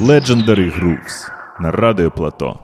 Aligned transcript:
Legendary 0.00 0.80
Grooves 0.80 1.30
на 1.60 1.70
Радіо 1.70 2.10
Плато. 2.10 2.58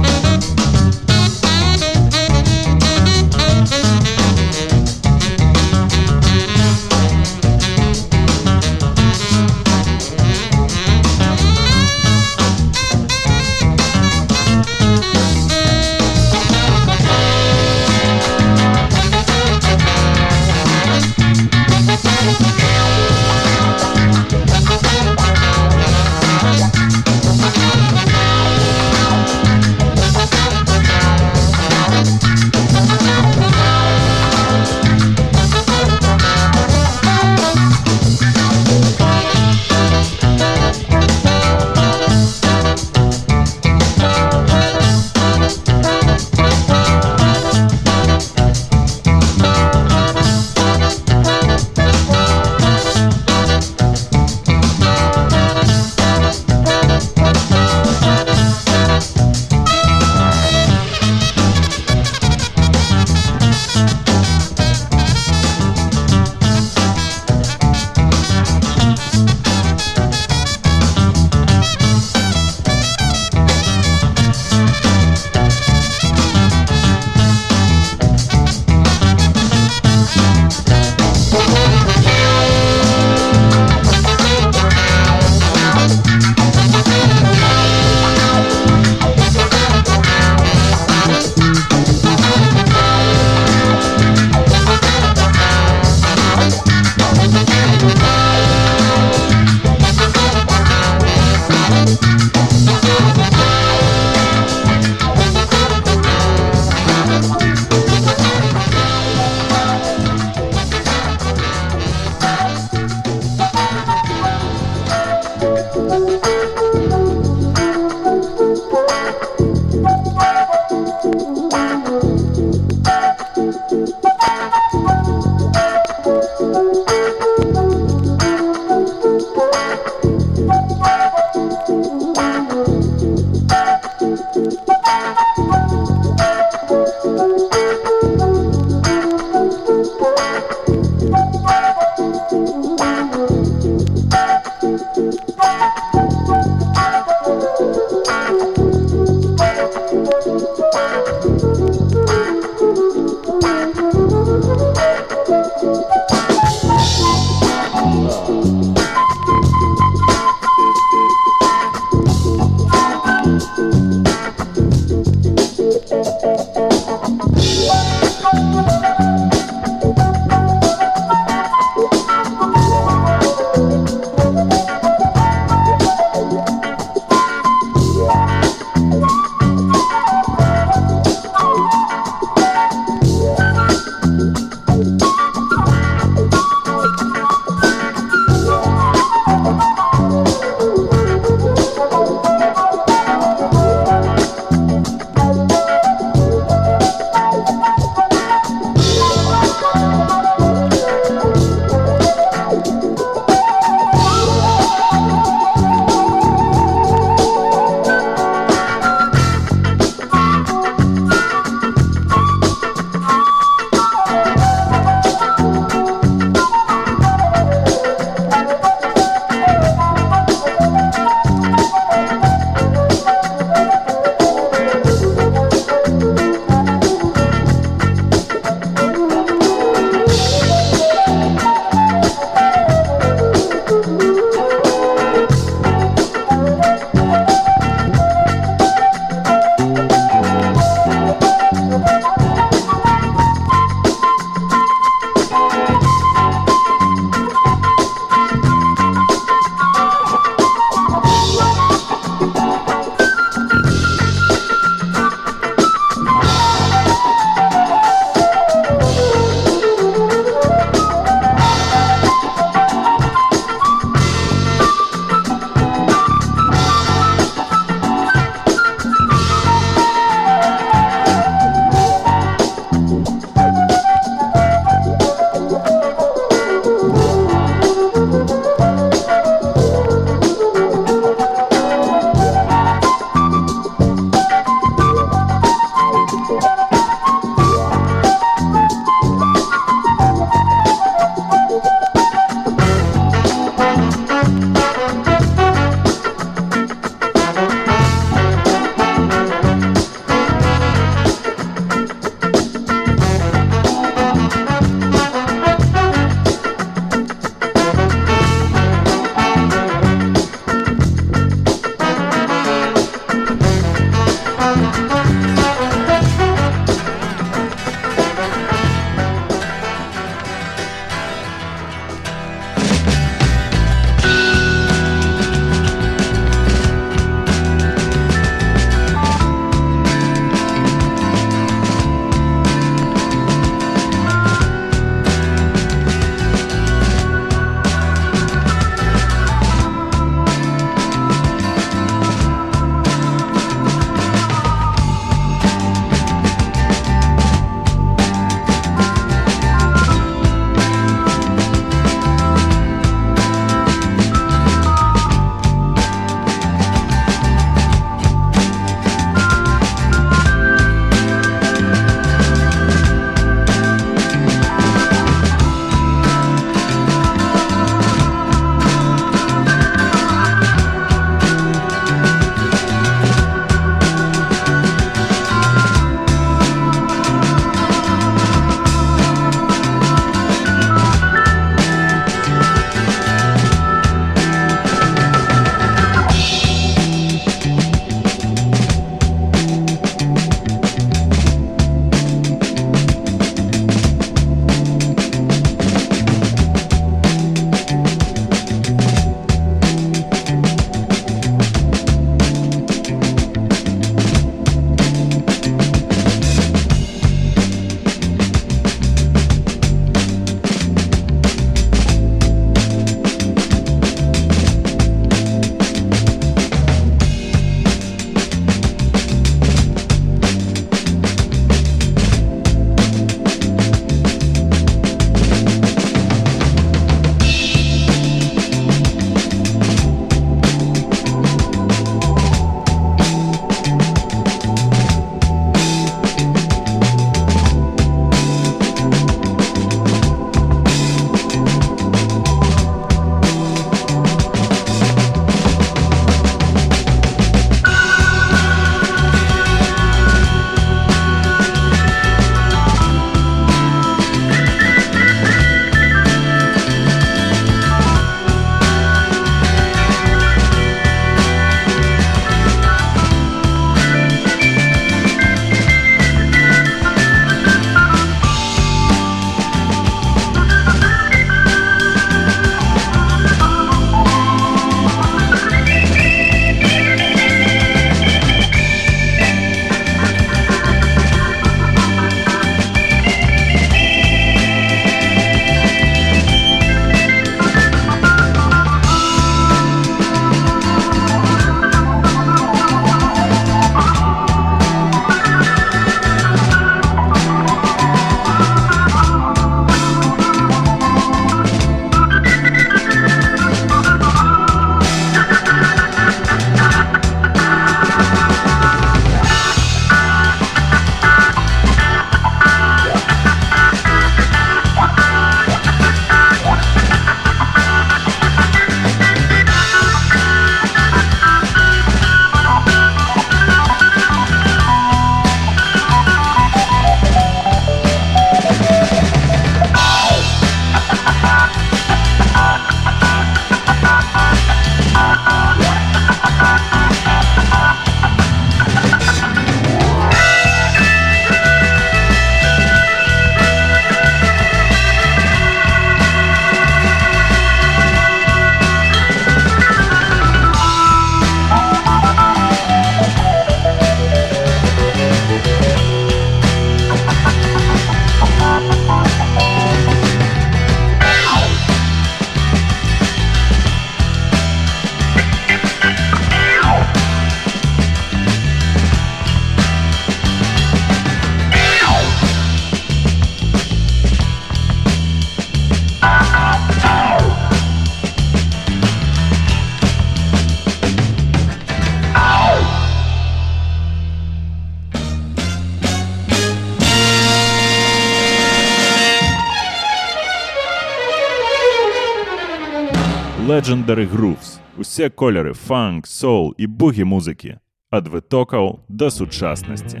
Legendary 593.66 594.06
Grooves. 594.06 594.60
Усе 594.78 595.10
кольори 595.10 595.52
фанк, 595.52 596.06
соул 596.06 596.54
і 596.58 596.66
бугі 596.66 597.04
музики. 597.04 597.58
Ад 597.90 598.08
витокаў 598.08 598.78
да 598.88 599.10
сучаснасці. 599.10 600.00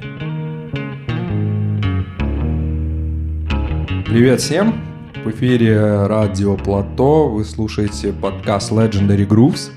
Привет 4.06 4.40
всем! 4.40 4.72
В 5.24 5.30
эфире 5.30 6.06
радио 6.06 6.56
Плато. 6.56 7.28
Вы 7.28 7.44
слушаете 7.44 8.12
подкаст 8.12 8.72
Legendary 8.72 9.26
Grooves. 9.26 9.70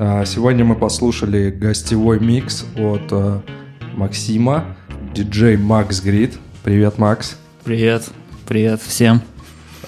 А, 0.00 0.24
Сегодня 0.24 0.64
мы 0.64 0.74
послушали 0.74 1.50
гостевой 1.50 2.20
микс 2.20 2.64
от 2.76 3.12
э, 3.12 3.40
Максима, 3.96 4.64
диджей 5.14 5.56
Макс 5.58 6.00
Грид. 6.00 6.38
Привет, 6.62 6.98
Макс. 6.98 7.38
Привет, 7.64 8.10
привет 8.46 8.80
всем. 8.80 9.20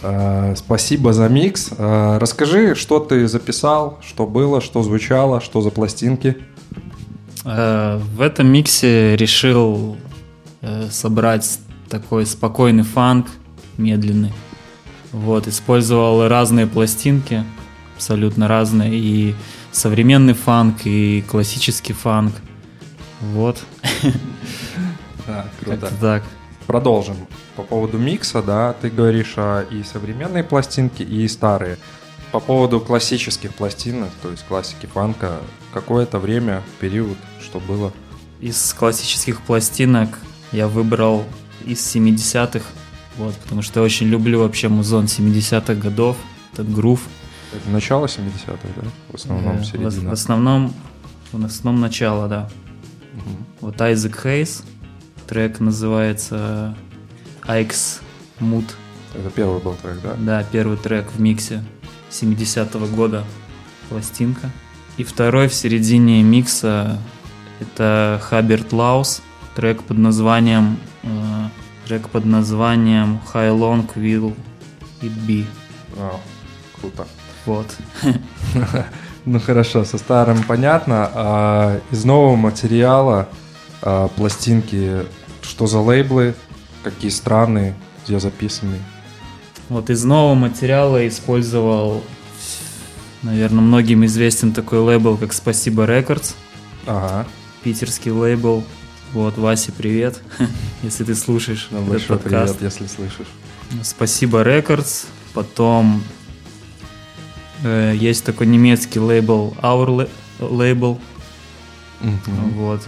А, 0.03 0.53
Спасибо 0.55 1.13
за 1.13 1.27
микс. 1.29 1.71
А, 1.77 2.19
Расскажи, 2.19 2.75
что 2.75 2.99
ты 2.99 3.27
записал, 3.27 3.99
что 4.05 4.25
было, 4.25 4.61
что 4.61 4.83
звучало, 4.83 5.41
что 5.41 5.61
за 5.61 5.69
пластинки. 5.69 6.37
Э, 7.45 7.99
В 8.15 8.21
этом 8.21 8.47
миксе 8.47 9.15
решил 9.15 9.97
э, 10.61 10.87
собрать 10.91 11.59
такой 11.89 12.25
спокойный 12.25 12.83
фанк, 12.83 13.27
медленный. 13.77 14.33
Вот, 15.11 15.47
использовал 15.47 16.27
разные 16.27 16.67
пластинки, 16.67 17.43
абсолютно 17.95 18.47
разные, 18.47 18.95
и 18.97 19.35
современный 19.71 20.33
фанк, 20.33 20.85
и 20.85 21.21
классический 21.29 21.93
фанк. 21.93 22.33
Вот, 23.33 23.59
Да, 25.27 25.45
как-то 25.65 25.91
так. 25.99 26.23
Продолжим. 26.67 27.15
По 27.55 27.63
поводу 27.63 27.97
микса, 27.97 28.41
да, 28.41 28.73
ты 28.73 28.89
говоришь 28.89 29.33
а, 29.37 29.61
и 29.69 29.83
современные 29.83 30.43
пластинки, 30.43 31.03
и 31.03 31.27
старые. 31.27 31.77
По 32.31 32.39
поводу 32.39 32.79
классических 32.79 33.53
пластинок, 33.53 34.09
то 34.21 34.29
есть 34.31 34.45
классики 34.47 34.85
фанка, 34.85 35.39
какое-то 35.73 36.17
время, 36.19 36.63
период, 36.79 37.17
что 37.41 37.59
было? 37.59 37.91
Из 38.39 38.73
классических 38.73 39.41
пластинок 39.41 40.17
я 40.53 40.67
выбрал 40.67 41.25
из 41.65 41.79
70-х, 41.95 42.63
вот, 43.17 43.35
потому 43.35 43.61
что 43.61 43.81
я 43.81 43.85
очень 43.85 44.07
люблю 44.07 44.39
вообще 44.39 44.69
музон 44.69 45.05
70-х 45.05 45.73
годов, 45.75 46.15
этот 46.53 46.73
грув. 46.73 47.01
Это 47.53 47.69
начало 47.69 48.05
70-х, 48.05 48.57
да? 48.77 48.87
В 49.11 49.15
основном 49.15 49.57
в- 49.57 49.65
середина. 49.65 50.09
В 50.09 50.13
основном, 50.13 50.73
в 51.33 51.45
основном 51.45 51.81
начало, 51.81 52.27
да. 52.29 52.49
Мгм. 53.13 53.45
Вот 53.59 53.81
Айзек 53.81 54.21
Хейс, 54.23 54.63
трек 55.31 55.61
называется 55.61 56.75
Ike's 57.47 58.01
Mood, 58.41 58.65
Это 59.15 59.29
первый 59.29 59.61
был 59.61 59.75
трек, 59.75 60.01
да? 60.03 60.15
да, 60.17 60.43
первый 60.43 60.75
трек 60.75 61.09
в 61.09 61.21
миксе 61.21 61.63
70-го 62.09 62.85
года, 62.93 63.23
пластинка. 63.87 64.49
И 64.97 65.05
второй 65.05 65.47
в 65.47 65.53
середине 65.53 66.21
микса 66.21 66.99
это 67.61 68.19
Хьюберт 68.23 68.73
Лоус, 68.73 69.21
трек 69.55 69.83
под 69.83 69.99
названием 69.99 70.77
э, 71.03 71.07
трек 71.87 72.09
под 72.09 72.25
названием 72.25 73.21
How 73.33 73.57
Long 73.57 73.89
Will 73.95 74.35
It 74.99 75.13
Be. 75.25 75.45
Вау, 75.95 76.19
круто. 76.79 77.07
Вот. 77.45 77.67
Ну 79.23 79.39
хорошо, 79.39 79.85
со 79.85 79.99
старым 79.99 80.41
понятно. 80.41 81.11
А 81.13 81.79
из 81.91 82.03
нового 82.05 82.35
материала 82.35 83.29
а, 83.83 84.07
пластинки, 84.09 85.05
что 85.51 85.67
за 85.67 85.79
лейблы, 85.79 86.33
какие 86.81 87.11
страны, 87.11 87.75
где 88.07 88.19
записаны? 88.21 88.77
Вот 89.67 89.89
из 89.89 90.03
нового 90.05 90.33
материала 90.33 91.05
использовал, 91.07 92.03
наверное, 93.21 93.59
многим 93.61 94.05
известен 94.05 94.53
такой 94.53 94.79
лейбл, 94.79 95.17
как 95.17 95.33
Спасибо 95.33 95.83
Рекордс, 95.85 96.35
Ага, 96.87 97.27
питерский 97.63 98.11
лейбл. 98.11 98.63
Вот, 99.11 99.37
Вася, 99.37 99.73
привет, 99.73 100.21
если 100.83 101.03
ты 101.03 101.15
слушаешь 101.15 101.67
ну, 101.69 101.79
этот 101.79 101.89
большой 101.89 102.17
подкаст. 102.17 102.57
привет, 102.57 102.73
если 102.73 102.87
слышишь. 102.95 103.27
Спасибо 103.83 104.43
Records. 104.43 105.03
Потом 105.33 106.01
э, 107.63 107.93
есть 107.97 108.23
такой 108.23 108.47
немецкий 108.47 108.99
лейбл 109.01 109.53
Our 109.61 109.87
La- 109.87 110.09
Label. 110.39 110.97
Мгм. 111.99 112.51
Вот. 112.55 112.87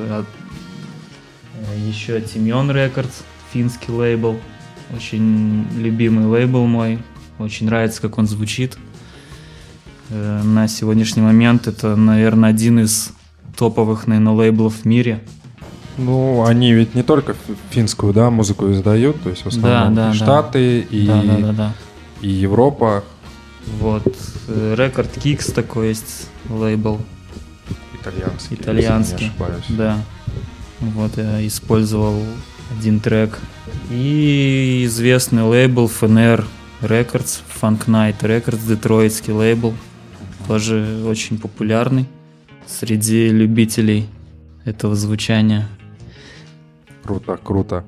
Э, 1.53 1.79
еще 1.87 2.21
Timmion 2.21 2.71
Records, 2.71 3.21
финский 3.51 3.91
лейбл. 3.91 4.37
Очень 4.95 5.65
любимый 5.77 6.25
лейбл 6.25 6.65
мой. 6.65 6.99
Очень 7.39 7.65
нравится, 7.67 8.01
как 8.01 8.17
он 8.17 8.27
звучит. 8.27 8.77
Э, 10.09 10.41
На 10.43 10.67
сегодняшний 10.67 11.21
момент 11.21 11.67
это, 11.67 11.95
наверное, 11.95 12.49
один 12.49 12.79
из 12.79 13.11
топовых, 13.57 14.07
наверное, 14.07 14.33
лейблов 14.33 14.75
в 14.81 14.85
мире. 14.85 15.21
Ну, 15.97 16.43
они 16.43 16.73
ведь 16.73 16.95
не 16.95 17.03
только 17.03 17.35
финскую, 17.69 18.13
да, 18.13 18.31
музыку 18.31 18.71
издают, 18.71 19.21
то 19.21 19.29
есть 19.29 19.43
в 19.43 19.47
основном 19.47 19.93
да, 19.93 20.09
и 20.09 20.11
да. 20.11 20.13
Штаты, 20.15 20.79
и, 20.79 21.05
Да, 21.05 21.21
да, 21.21 21.37
да, 21.37 21.51
да. 21.53 21.73
и 22.21 22.29
Европа, 22.29 23.03
Вот. 23.79 24.03
э, 24.47 24.75
Рекорд 24.75 25.11
Кикс 25.21 25.47
такой 25.51 25.89
есть 25.89 26.29
лейбл. 26.49 26.99
итальянский, 28.01 28.55
Итальянский. 28.55 29.13
если 29.13 29.23
не 29.25 29.29
ошибаюсь. 29.29 29.65
Да. 29.69 29.97
Вот 30.91 31.17
я 31.17 31.45
использовал 31.47 32.21
один 32.77 32.99
трек. 32.99 33.39
И 33.89 34.83
известный 34.85 35.43
лейбл 35.43 35.85
FNR 35.85 36.45
Records, 36.81 37.41
Funk 37.61 37.85
Night 37.87 38.19
Records, 38.19 38.67
детройтский 38.67 39.33
лейбл. 39.33 39.73
Тоже 40.47 41.03
очень 41.05 41.39
популярный 41.39 42.07
среди 42.67 43.29
любителей 43.29 44.09
этого 44.65 44.95
звучания. 44.95 45.67
Круто, 47.03 47.37
круто. 47.41 47.85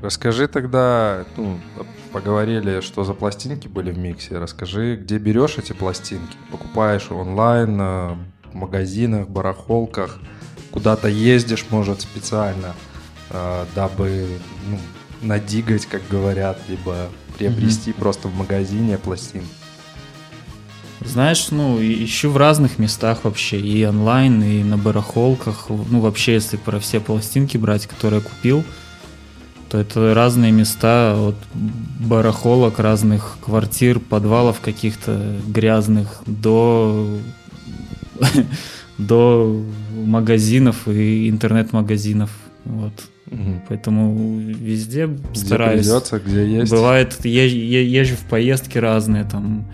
Расскажи 0.00 0.48
тогда, 0.48 1.24
ну, 1.36 1.58
поговорили, 2.12 2.80
что 2.80 3.04
за 3.04 3.14
пластинки 3.14 3.68
были 3.68 3.92
в 3.92 3.98
миксе. 3.98 4.38
Расскажи, 4.38 4.96
где 4.96 5.18
берешь 5.18 5.58
эти 5.58 5.72
пластинки? 5.72 6.36
Покупаешь 6.50 7.10
онлайн, 7.10 7.78
э, 7.80 8.14
в 8.52 8.54
магазинах, 8.54 9.28
барахолках, 9.28 10.18
куда-то 10.72 11.08
ездишь, 11.08 11.66
может, 11.70 12.00
специально, 12.00 12.74
э, 13.30 13.66
дабы 13.74 14.28
ну, 14.68 14.78
надигать, 15.20 15.86
как 15.86 16.02
говорят, 16.10 16.58
либо 16.68 17.08
приобрести 17.38 17.92
просто 17.92 18.28
в 18.28 18.34
магазине 18.34 18.98
пластинки. 18.98 19.46
Знаешь, 21.04 21.48
ну, 21.50 21.78
ищу 21.80 22.30
в 22.30 22.36
разных 22.36 22.78
местах 22.78 23.24
вообще, 23.24 23.60
и 23.60 23.84
онлайн, 23.84 24.42
и 24.42 24.62
на 24.62 24.78
барахолках. 24.78 25.66
Ну, 25.68 26.00
вообще, 26.00 26.34
если 26.34 26.56
про 26.56 26.78
все 26.78 27.00
пластинки 27.00 27.56
брать, 27.56 27.86
которые 27.86 28.20
я 28.20 28.28
купил, 28.28 28.64
то 29.68 29.78
это 29.78 30.14
разные 30.14 30.52
места, 30.52 31.16
от 31.16 31.34
барахолок, 31.54 32.78
разных 32.78 33.36
квартир, 33.40 33.98
подвалов 34.00 34.60
каких-то 34.60 35.36
грязных, 35.46 36.22
до, 36.26 37.18
до 38.98 39.62
магазинов 39.94 40.86
и 40.88 41.28
интернет-магазинов. 41.28 42.30
Вот. 42.64 42.92
Мгм. 43.30 43.62
Поэтому 43.68 44.38
везде 44.38 45.06
Где 45.06 45.38
стараюсь. 45.40 45.80
придется, 45.86 46.18
где 46.20 46.46
есть. 46.58 46.70
Бывает, 46.70 47.16
е- 47.24 47.48
е- 47.48 47.90
езжу 47.90 48.14
в 48.16 48.28
поездки 48.28 48.78
разные, 48.78 49.24
там, 49.24 49.64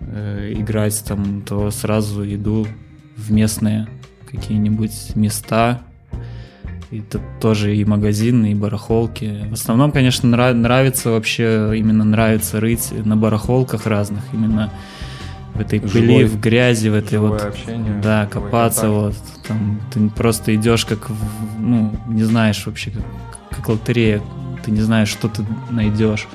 э, 0.00 0.52
играть, 0.56 1.02
там, 1.06 1.42
то 1.42 1.70
сразу 1.70 2.24
иду 2.24 2.66
в 3.16 3.32
местные 3.32 3.88
какие-нибудь 4.30 5.16
места. 5.16 5.80
И 6.90 7.00
тут 7.00 7.22
тоже 7.40 7.76
и 7.76 7.84
магазины, 7.84 8.50
и 8.52 8.54
барахолки. 8.54 9.46
В 9.48 9.52
основном, 9.54 9.92
конечно, 9.92 10.26
нра- 10.26 10.52
нравится 10.52 11.10
вообще, 11.10 11.72
именно 11.76 12.04
нравится 12.04 12.60
рыть 12.60 12.90
на 13.04 13.16
барахолках 13.16 13.86
разных, 13.86 14.22
именно 14.32 14.72
в 15.54 15.60
этой 15.60 15.80
пыли, 15.80 15.90
Живой- 15.90 16.24
в 16.26 16.40
грязи, 16.40 16.88
в 16.88 16.94
этой 16.94 17.16
живое 17.18 17.30
вот... 17.30 17.42
общение, 17.42 18.00
да, 18.02 18.26
копаться 18.26 18.82
контакт. 18.82 19.16
вот. 19.16 19.46
Там, 19.48 19.80
ты 19.92 20.08
просто 20.10 20.54
идешь 20.54 20.84
как, 20.84 21.10
в- 21.10 21.60
ну, 21.60 21.94
не 22.08 22.22
знаешь 22.22 22.64
вообще, 22.66 22.90
как, 22.90 23.04
как 23.50 23.68
лотерея. 23.68 24.22
Ты 24.64 24.70
не 24.70 24.80
знаешь, 24.80 25.08
что 25.08 25.28
ты 25.28 25.44
найдешь. 25.70 26.28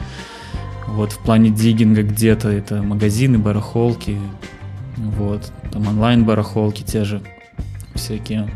Вот 0.87 1.11
в 1.11 1.19
плане 1.19 1.49
диггинга 1.49 2.03
где-то 2.03 2.49
это 2.49 2.81
магазины, 2.81 3.37
барахолки, 3.37 4.19
вот, 4.97 5.51
там 5.71 5.87
онлайн-барахолки 5.87 6.83
те 6.83 7.03
же 7.03 7.21
всякие. 7.95 8.49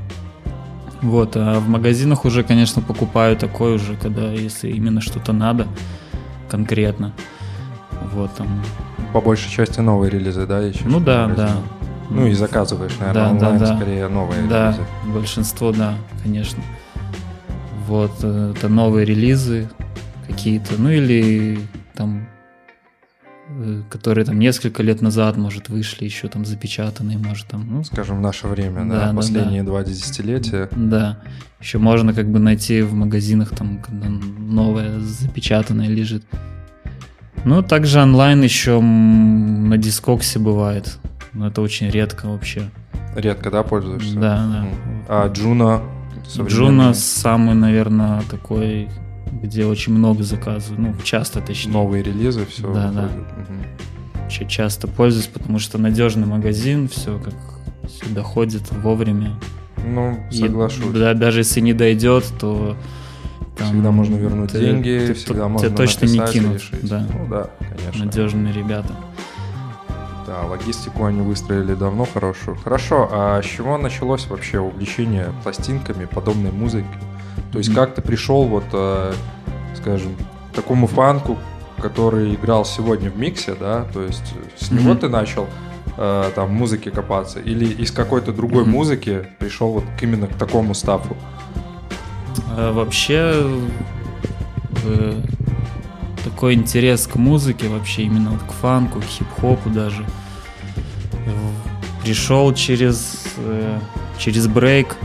Вот, 1.01 1.37
а 1.37 1.59
в 1.59 1.69
магазинах 1.69 2.25
уже, 2.25 2.43
конечно, 2.43 2.81
покупаю 2.81 3.37
такое 3.37 3.75
уже, 3.75 3.95
когда, 3.95 4.31
если 4.31 4.69
именно 4.69 5.01
что-то 5.01 5.33
надо 5.33 5.67
конкретно. 6.49 7.13
Вот, 8.13 8.33
там, 8.35 8.47
По 9.13 9.21
большей 9.21 9.49
части 9.51 9.79
новые 9.79 10.11
релизы, 10.11 10.45
да, 10.45 10.59
еще? 10.59 10.81
ну 10.85 10.99
да, 10.99 11.27
да. 11.27 11.57
Ну 12.11 12.25
и 12.27 12.33
заказываешь, 12.33 12.95
наверное, 12.99 13.23
Да, 13.23 13.29
да, 13.29 13.35
онлайн 13.49 13.59
да. 13.59 13.75
скорее 13.75 14.07
новые 14.07 14.47
Да, 14.47 14.67
релизы. 14.71 14.83
большинство, 15.13 15.71
да, 15.71 15.95
конечно. 16.23 16.61
Вот, 17.87 18.11
э, 18.23 18.53
это 18.55 18.67
новые 18.69 19.05
релизы 19.05 19.69
какие-то, 20.27 20.73
ну 20.79 20.89
или 20.89 21.59
там 21.95 22.27
э, 23.49 23.81
которые 23.89 24.25
там 24.25 24.37
несколько 24.39 24.83
лет 24.83 25.01
назад, 25.01 25.37
может, 25.37 25.69
вышли, 25.69 26.05
еще 26.05 26.27
там 26.27 26.45
запечатанные, 26.45 27.17
может, 27.17 27.47
там, 27.47 27.67
ну, 27.67 27.83
Скажем, 27.83 28.17
в 28.17 28.21
наше 28.21 28.47
время, 28.47 28.85
Да, 28.85 28.99
да, 28.99 29.07
да, 29.09 29.13
последние 29.15 29.63
два 29.63 29.83
десятилетия. 29.83 30.69
да. 30.75 31.19
Еще 31.59 31.77
можно 31.79 32.13
как 32.13 32.29
бы 32.29 32.39
найти 32.39 32.81
в 32.83 32.93
магазинах, 32.93 33.49
там, 33.55 33.79
когда 33.79 34.07
новое 34.07 34.99
запечатанное 34.99 35.87
лежит. 35.87 36.23
Ну, 37.45 37.61
также 37.61 38.01
онлайн 38.01 38.41
еще 38.43 38.79
на 38.81 39.77
дискоксе 39.77 40.39
бывает. 40.39 40.97
Но 41.33 41.47
это 41.47 41.61
очень 41.61 41.89
редко 41.89 42.27
вообще. 42.27 42.69
Редко, 43.15 43.49
да, 43.49 43.63
пользуешься? 43.63 44.15
Да, 44.15 44.45
да. 44.45 44.67
А 45.07 45.27
Juno? 45.29 45.81
Juno 46.37 46.93
самый, 46.93 47.55
наверное, 47.55 48.21
такой, 48.29 48.89
где 49.31 49.65
очень 49.65 49.93
много 49.93 50.23
заказываю. 50.23 50.81
Ну, 50.81 50.95
часто 51.03 51.41
точнее. 51.41 51.71
Новые 51.73 52.03
релизы, 52.03 52.45
все. 52.45 52.71
Да, 52.73 52.91
да. 52.91 53.09
Очень 54.27 54.47
часто 54.47 54.87
пользуюсь, 54.87 55.27
потому 55.27 55.57
что 55.59 55.77
надежный 55.79 56.27
магазин, 56.27 56.87
все 56.87 57.17
как 57.17 57.33
все 57.87 58.05
доходит 58.13 58.71
вовремя. 58.71 59.31
Ну, 59.83 60.19
И 60.29 60.35
соглашусь. 60.41 60.93
да, 60.93 61.13
даже 61.15 61.39
если 61.39 61.61
не 61.61 61.73
дойдет, 61.73 62.25
то 62.39 62.75
там 63.59 63.67
Всегда 63.67 63.91
можно 63.91 64.15
вернуть 64.15 64.51
ты- 64.51 64.59
деньги, 64.59 65.03
ты- 65.07 65.13
всегда 65.13 65.33
тебя 65.35 65.47
можно 65.47 65.69
точно 65.69 66.05
не 66.05 66.17
написать 66.19 66.35
и 66.35 66.39
кинут. 66.39 66.53
решить. 66.55 66.89
Да. 66.89 67.05
Ну 67.13 67.27
да, 67.29 67.49
конечно. 67.75 68.05
Надежные 68.05 68.53
ребята. 68.53 68.93
Да, 70.27 70.41
логистику 70.45 71.05
они 71.05 71.21
выстроили 71.21 71.73
давно 71.73 72.05
хорошую. 72.05 72.55
Хорошо, 72.57 73.09
а 73.11 73.41
с 73.41 73.45
чего 73.45 73.77
началось 73.77 74.27
вообще 74.27 74.59
увлечение 74.59 75.27
пластинками, 75.43 76.05
подобной 76.05 76.51
музыкой? 76.51 76.89
То 77.51 77.57
есть 77.57 77.69
Мгм. 77.69 77.75
как 77.77 77.95
ты 77.95 78.01
пришел 78.01 78.43
вот, 78.45 78.65
э, 78.73 79.13
скажем, 79.75 80.15
к 80.51 80.55
такому 80.55 80.87
фанку, 80.87 81.37
который 81.81 82.35
играл 82.35 82.63
сегодня 82.65 83.09
в 83.09 83.17
миксе, 83.17 83.55
да? 83.59 83.85
То 83.93 84.03
есть 84.03 84.33
с 84.57 84.69
него 84.71 84.91
Мгм. 84.91 84.97
ты 84.99 85.09
начал 85.09 85.47
э, 86.01 86.31
там 86.33 86.47
в 86.47 86.51
музыке 86.51 86.91
копаться? 86.91 87.39
Или 87.41 87.65
из 87.65 87.91
какой-то 87.91 88.31
другой 88.31 88.61
Мгм. 88.63 88.71
музыки 88.71 89.25
пришел 89.39 89.71
вот 89.73 89.83
именно 90.01 90.27
к 90.27 90.35
такому 90.35 90.73
стафу? 90.73 91.17
А 92.61 92.73
вообще 92.73 93.31
э, 94.83 95.13
такой 96.25 96.55
интерес 96.55 97.07
к 97.07 97.15
музыке, 97.15 97.69
вообще 97.69 98.03
именно 98.03 98.31
вот 98.31 98.41
к 98.43 98.51
фанку, 98.51 98.99
к 98.99 99.05
хип-хопу 99.05 99.69
даже, 99.69 100.03
э, 101.25 101.31
пришел 102.03 102.53
через, 102.53 103.27
э, 103.37 103.79
через 104.17 104.47
брейк. 104.47 104.97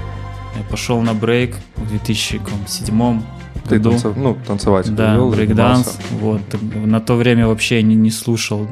Я 0.56 0.64
пошел 0.68 1.00
на 1.00 1.14
брейк 1.14 1.54
в 1.76 1.88
2007 1.90 3.22
Ты 3.68 3.78
году. 3.78 3.90
танцев- 3.92 4.16
ну, 4.16 4.36
танцевать 4.44 4.92
Да, 4.92 5.24
брейкданс. 5.24 6.00
Вот. 6.10 6.40
На 6.74 7.00
то 7.00 7.14
время 7.14 7.46
вообще 7.46 7.84
не, 7.84 7.94
не 7.94 8.10
слушал 8.10 8.66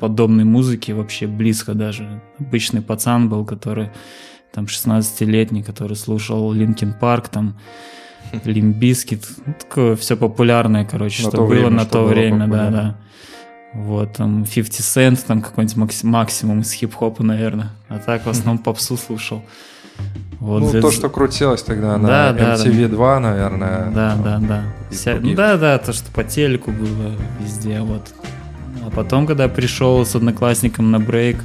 подобной 0.00 0.42
музыки, 0.44 0.90
вообще 0.90 1.28
близко 1.28 1.74
даже. 1.74 2.20
Обычный 2.40 2.82
пацан 2.82 3.28
был, 3.28 3.44
который 3.44 3.90
там 4.52 4.64
16-летний, 4.66 5.62
который 5.62 5.96
слушал 5.96 6.52
Linkin 6.52 6.94
Park, 6.94 7.28
там 7.28 7.54
Limp 8.44 8.73
Bizkit, 8.73 9.24
ну, 9.46 9.54
такое 9.58 9.96
все 9.96 10.16
популярное, 10.16 10.84
короче, 10.84 11.22
На 11.24 11.28
что 11.28 11.36
то 11.38 11.42
было 11.44 11.48
время, 11.54 11.70
на 11.70 11.80
что 11.82 11.90
то 11.90 11.98
было 12.00 12.08
время, 12.08 12.38
да, 12.38 12.44
популярно. 12.44 12.70
да. 13.74 13.78
Вот, 13.80 14.12
там 14.14 14.44
50 14.44 14.80
Cent, 14.80 15.24
там 15.26 15.40
какой-нибудь 15.42 15.76
макс- 15.76 16.04
максимум 16.04 16.60
из 16.60 16.72
хип-хопа, 16.72 17.22
наверное. 17.22 17.70
А 17.88 17.98
так 17.98 18.24
в 18.26 18.28
основном 18.28 18.58
попсу 18.64 18.96
слушал. 18.96 19.42
Вот, 20.40 20.60
ну, 20.60 20.68
за- 20.70 20.80
то, 20.80 20.90
что 20.90 21.08
крутилось 21.08 21.62
тогда 21.62 21.96
на 21.96 22.08
Да, 22.08 22.32
да, 22.32 22.56
да. 22.56 22.64
MTV2, 22.64 23.18
наверное. 23.18 23.90
Да, 23.94 24.16
да, 24.16 24.38
да. 24.38 24.62
из 24.90 24.98
Вся- 25.00 25.14
других. 25.14 25.36
Да, 25.36 25.56
да, 25.56 25.78
то, 25.78 25.92
что 25.92 26.10
по 26.12 26.24
телеку 26.24 26.70
было 26.70 27.14
везде, 27.40 27.80
вот. 27.80 28.12
А 28.86 28.90
потом, 28.90 29.26
когда 29.26 29.48
пришел 29.48 30.04
с 30.04 30.14
одноклассником 30.14 30.90
на 30.90 30.98
брейк, 30.98 31.38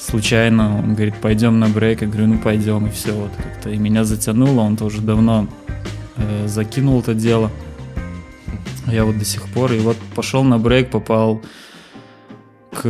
случайно, 0.00 0.78
он 0.78 0.94
говорит, 0.94 1.14
пойдем 1.20 1.58
на 1.60 1.68
брейк, 1.68 2.02
я 2.02 2.08
говорю, 2.08 2.26
ну 2.28 2.38
пойдем, 2.38 2.86
и 2.86 2.90
все, 2.90 3.12
вот 3.12 3.30
как-то. 3.36 3.70
И 3.70 3.76
меня 3.76 4.04
затянуло, 4.04 4.62
он 4.62 4.76
тоже 4.76 5.00
давно 5.00 5.46
э, 6.16 6.48
закинул 6.48 7.00
это 7.00 7.14
дело. 7.14 7.50
Я 8.86 9.04
вот 9.04 9.18
до 9.18 9.24
сих 9.24 9.48
пор, 9.48 9.72
и 9.72 9.78
вот 9.78 9.96
пошел 10.14 10.42
на 10.42 10.58
брейк, 10.58 10.90
попал 10.90 11.40
к 12.72 12.82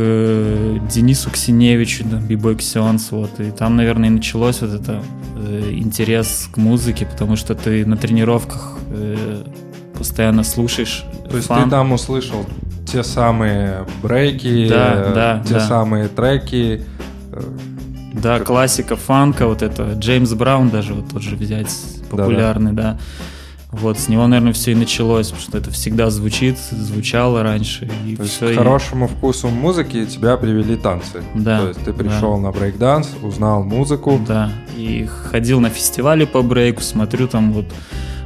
Денису 0.89 1.29
Ксеневичу, 1.31 2.03
да, 2.05 2.17
Бибой 2.17 2.55
Ксенс, 2.55 3.11
вот, 3.11 3.39
и 3.39 3.51
там, 3.51 3.75
наверное, 3.75 4.09
и 4.09 4.11
началось 4.13 4.61
вот 4.61 4.73
это 4.73 5.03
э, 5.35 5.71
интерес 5.73 6.49
к 6.51 6.57
музыке, 6.57 7.05
потому 7.05 7.35
что 7.35 7.55
ты 7.55 7.85
на 7.85 7.97
тренировках 7.97 8.77
э, 8.89 9.43
постоянно 9.97 10.43
слушаешь 10.43 11.03
То 11.29 11.35
есть 11.35 11.47
фан. 11.47 11.65
ты 11.65 11.69
там 11.71 11.91
услышал 11.91 12.45
те 12.87 13.03
самые 13.03 13.85
брейки, 14.01 14.67
Да, 14.67 15.11
да, 15.13 15.43
те 15.45 15.55
да. 15.55 15.59
самые 15.67 16.07
треки. 16.07 16.83
Да, 18.13 18.37
Как- 18.39 18.47
классика 18.47 18.95
фанка, 18.95 19.47
вот 19.47 19.61
это 19.61 19.93
Джеймс 19.93 20.33
Браун 20.33 20.69
даже 20.69 20.93
вот 20.93 21.09
тот 21.09 21.21
же 21.21 21.35
взять, 21.35 21.69
популярный, 22.09 22.73
да. 22.73 22.99
Вот, 23.71 23.97
с 23.97 24.09
него, 24.09 24.27
наверное, 24.27 24.51
все 24.51 24.73
и 24.73 24.75
началось, 24.75 25.27
потому 25.27 25.41
что 25.43 25.57
это 25.57 25.71
всегда 25.71 26.09
звучит, 26.09 26.57
звучало 26.57 27.41
раньше, 27.41 27.89
и 28.05 28.17
То 28.17 28.23
есть 28.23 28.39
к 28.39 28.53
хорошему 28.53 29.07
вкусу 29.07 29.47
музыки 29.47 30.05
тебя 30.05 30.35
привели 30.35 30.75
танцы. 30.75 31.23
Да, 31.35 31.61
То 31.61 31.67
есть 31.69 31.79
ты 31.85 31.93
да. 31.93 32.03
пришел 32.03 32.37
на 32.37 32.51
брейкданс, 32.51 33.07
узнал 33.23 33.63
музыку. 33.63 34.19
Да, 34.27 34.51
и 34.75 35.05
ходил 35.05 35.61
на 35.61 35.69
фестивали 35.69 36.25
по 36.25 36.41
брейку, 36.41 36.81
смотрю, 36.81 37.29
там 37.29 37.53
вот 37.53 37.65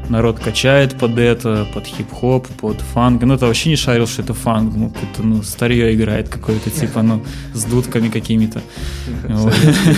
народ 0.10 0.40
качает 0.40 0.98
под 0.98 1.18
это, 1.18 1.68
под 1.74 1.86
хип-хоп, 1.86 2.48
под 2.48 2.82
фанк. 2.82 3.24
Ну, 3.24 3.34
это 3.34 3.48
вообще 3.48 3.70
не 3.70 3.76
шарил, 3.76 4.08
что 4.08 4.22
это 4.22 4.34
фанк, 4.34 4.76
ну, 4.76 4.90
какое-то, 4.90 5.24
ну, 5.24 5.44
старье 5.44 5.94
играет 5.94 6.30
какое-то, 6.30 6.70
типа, 6.70 7.02
ну, 7.02 7.24
с 7.54 7.64
дудками 7.66 8.10
какими-то. 8.10 8.62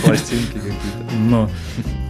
Пластинки 0.03 0.53
какие-то. 0.53 1.15
Но 1.29 1.49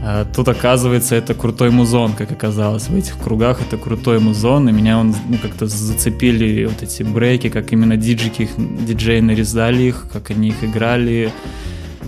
а 0.10 0.26
тут, 0.26 0.48
оказывается, 0.48 1.16
это 1.16 1.34
крутой 1.34 1.70
музон, 1.70 2.14
как 2.14 2.32
оказалось. 2.32 2.88
В 2.88 2.96
этих 2.96 3.18
кругах 3.18 3.62
это 3.62 3.78
крутой 3.78 4.20
музон, 4.20 4.70
и 4.70 4.72
меня 4.72 5.00
он, 5.00 5.14
ну, 5.28 5.38
как-то 5.38 5.68
зацепили 5.68 6.66
вот 6.66 6.82
эти 6.82 7.04
брейки, 7.04 7.50
как 7.50 7.74
именно 7.74 7.98
диджики, 7.98 8.50
диджеи 8.58 9.20
нарезали 9.20 9.84
их, 9.84 10.06
как 10.14 10.32
они 10.32 10.50
их 10.50 10.64
играли. 10.64 11.34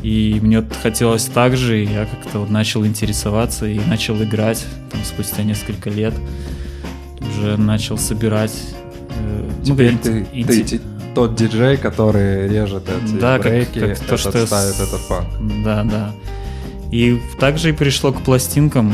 И 0.03 0.39
мне 0.41 0.61
вот 0.61 0.73
хотелось 0.81 1.25
так 1.25 1.57
же, 1.57 1.83
и 1.83 1.87
я 1.87 2.05
как-то 2.05 2.39
вот 2.39 2.49
начал 2.49 2.85
интересоваться 2.85 3.65
и 3.67 3.79
начал 3.79 4.21
играть 4.23 4.65
там, 4.91 5.01
спустя 5.03 5.43
несколько 5.43 5.89
лет. 5.89 6.13
Уже 7.37 7.57
начал 7.57 7.97
собирать. 7.97 8.53
э, 9.09 9.49
ну, 9.59 9.63
Теперь 9.65 9.95
говорит, 9.95 10.01
ты, 10.01 10.37
инте- 10.37 10.63
ты 10.77 10.81
тот 11.15 11.35
диджей, 11.35 11.75
который 11.77 12.47
режет 12.47 12.83
эти 12.87 13.19
Да, 13.19 13.37
как- 13.39 13.51
брейки, 13.51 13.79
как 13.79 13.99
то, 13.99 14.15
этот 14.15 14.19
что 14.19 14.45
ставит 14.47 14.75
с- 14.75 14.79
этот 14.79 14.99
фан. 15.01 15.25
Да, 15.63 15.83
да. 15.83 16.11
И 16.91 17.19
также 17.39 17.69
и 17.69 17.71
пришло 17.73 18.13
к 18.13 18.21
пластинкам 18.21 18.93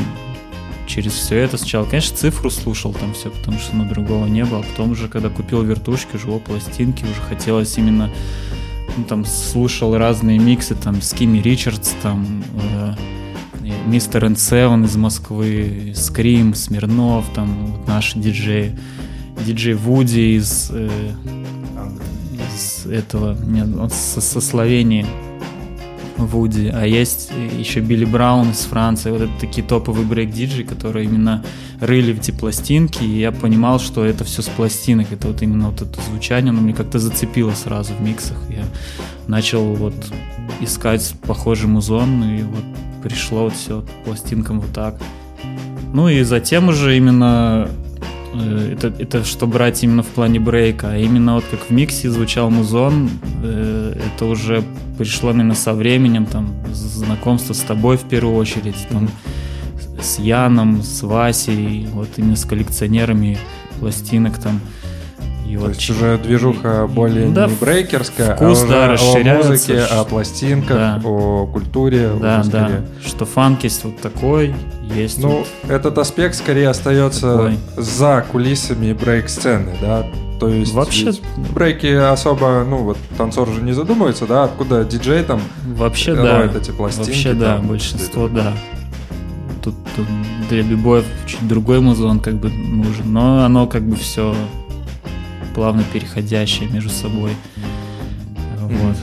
через 0.87 1.13
все 1.13 1.37
это. 1.37 1.57
Сначала, 1.57 1.85
конечно, 1.85 2.17
цифру 2.17 2.49
слушал 2.49 2.93
там 2.93 3.13
все, 3.13 3.29
потому 3.29 3.59
что 3.59 3.75
ну, 3.75 3.85
другого 3.85 4.25
не 4.25 4.43
было. 4.43 4.59
А 4.59 4.63
потом 4.63 4.91
уже, 4.91 5.07
когда 5.07 5.29
купил 5.29 5.61
вертушки, 5.61 6.15
уже 6.15 6.29
о, 6.29 6.39
пластинки, 6.39 7.03
уже 7.03 7.21
хотелось 7.29 7.77
именно 7.77 8.07
ну, 8.07 8.13
там 9.03 9.25
слушал 9.25 9.97
разные 9.97 10.39
миксы, 10.39 10.75
там 10.75 11.01
Скими 11.01 11.39
Ричардс, 11.39 11.91
там 12.01 12.43
э, 12.73 12.93
Мистер 13.87 14.25
Н 14.25 14.35
Севен 14.35 14.85
из 14.85 14.95
Москвы, 14.95 15.93
Скрим, 15.95 16.55
Смирнов, 16.55 17.25
там 17.33 17.67
вот 17.67 17.87
наши 17.87 18.17
диджеи, 18.17 18.77
диджей 19.45 19.73
Woody 19.73 20.37
из, 20.37 20.71
э, 20.71 21.11
из 22.55 22.85
этого, 22.85 23.37
нет, 23.45 23.67
он 23.77 23.89
со, 23.89 24.21
со 24.21 24.41
Словении, 24.41 25.05
Woody, 26.17 26.71
а 26.73 26.85
есть 26.85 27.31
еще 27.57 27.81
Billy 27.81 28.05
Brown 28.05 28.51
из 28.51 28.61
Франции, 28.61 29.11
вот 29.11 29.21
это 29.21 29.31
такие 29.39 29.65
топовые 29.65 30.05
брейк-диджеи, 30.05 30.63
которые 30.63 31.05
именно 31.05 31.43
рыли 31.79 32.13
в 32.13 32.19
эти 32.19 32.31
пластинки, 32.31 33.03
и 33.03 33.19
я 33.19 33.31
понимал, 33.31 33.79
что 33.79 34.05
это 34.05 34.23
все 34.23 34.41
с 34.41 34.47
пластинок, 34.47 35.11
это 35.11 35.27
вот 35.27 35.41
именно 35.41 35.69
вот 35.69 35.81
это 35.81 36.01
звучание, 36.01 36.51
оно 36.51 36.61
мне 36.61 36.73
как-то 36.73 36.99
зацепило 36.99 37.51
сразу 37.51 37.93
в 37.93 38.01
миксах, 38.01 38.37
я 38.49 38.63
начал 39.27 39.73
вот 39.73 39.95
искать 40.61 41.13
похожий 41.27 41.67
музон, 41.67 42.23
и 42.23 42.43
вот 42.43 42.63
пришло 43.03 43.43
вот 43.43 43.53
все 43.53 43.85
пластинкам 44.05 44.61
вот 44.61 44.71
так. 44.73 44.95
Ну 45.93 46.09
и 46.09 46.23
затем 46.23 46.69
уже 46.69 46.97
именно 46.97 47.69
это, 48.41 48.93
это 48.99 49.23
что 49.23 49.47
брать 49.47 49.83
именно 49.83 50.03
в 50.03 50.07
плане 50.07 50.39
брейка, 50.39 50.91
а 50.91 50.97
именно 50.97 51.35
вот 51.35 51.45
как 51.49 51.61
в 51.61 51.69
миксе 51.71 52.09
звучал 52.09 52.49
музон, 52.49 53.09
э, 53.43 53.95
это 54.13 54.25
уже 54.25 54.63
пришло 54.97 55.31
именно 55.31 55.55
со 55.55 55.73
временем, 55.73 56.25
там, 56.25 56.53
знакомство 56.71 57.53
с 57.53 57.59
тобой 57.59 57.97
в 57.97 58.03
первую 58.03 58.35
очередь, 58.35 58.87
там, 58.89 59.09
с 60.01 60.19
Яном, 60.19 60.81
с 60.83 61.01
Васей, 61.03 61.87
вот 61.91 62.09
именно 62.17 62.35
с 62.35 62.45
коллекционерами 62.45 63.37
пластинок 63.79 64.37
там. 64.37 64.59
И 65.47 65.55
То 65.55 65.61
вот 65.61 65.69
есть 65.69 65.81
ч- 65.81 65.93
уже 65.93 66.17
движуха 66.17 66.87
более 66.87 67.29
Да, 67.29 67.47
не 67.47 67.53
брейкерская, 67.55 68.35
вкус, 68.35 68.63
а 68.63 68.67
да, 68.67 68.95
о 68.95 69.35
музыке, 69.37 69.79
ш- 69.85 70.01
о 70.01 70.03
пластинках, 70.05 70.77
Да. 70.77 71.01
о 71.03 71.45
культуре. 71.45 72.09
Да, 72.19 72.39
уже 72.41 72.49
да, 72.49 72.71
что 73.05 73.25
фанк 73.25 73.63
есть 73.63 73.83
вот 73.83 73.99
такой, 74.01 74.55
есть 74.95 75.19
Ну, 75.21 75.29
вот 75.29 75.47
этот 75.71 75.97
аспект 75.99 76.35
скорее 76.35 76.69
остается 76.69 77.31
Такой. 77.33 77.57
за 77.77 78.25
кулисами 78.31 78.93
брейк-сцены, 78.93 79.73
да? 79.81 80.05
То 80.39 80.49
есть 80.49 80.73
Вообще, 80.73 81.13
брейки 81.53 81.85
особо, 81.87 82.65
ну 82.67 82.77
вот 82.77 82.97
танцор 83.17 83.47
же 83.47 83.61
не 83.61 83.71
задумывается, 83.71 84.25
да, 84.25 84.43
откуда 84.45 84.83
диджей 84.83 85.23
там 85.23 85.39
вообще 85.75 86.13
да. 86.15 86.39
роет 86.39 86.55
эти 86.55 86.71
пластинки. 86.71 87.09
Вообще 87.09 87.33
да, 87.33 87.55
там, 87.57 87.67
большинство 87.67 88.27
да. 88.27 88.51
Тут, 89.63 89.75
тут 89.95 90.05
для 90.49 90.61
бибоев 90.63 91.05
чуть 91.25 91.47
другой 91.47 91.79
музон 91.79 92.19
как 92.19 92.35
бы 92.35 92.49
нужен, 92.49 93.13
но 93.13 93.45
оно 93.45 93.65
как 93.65 93.83
бы 93.83 93.95
все 93.95 94.35
плавно 95.55 95.83
переходящее 95.91 96.69
между 96.69 96.89
собой. 96.89 97.31
Вот. 98.59 98.97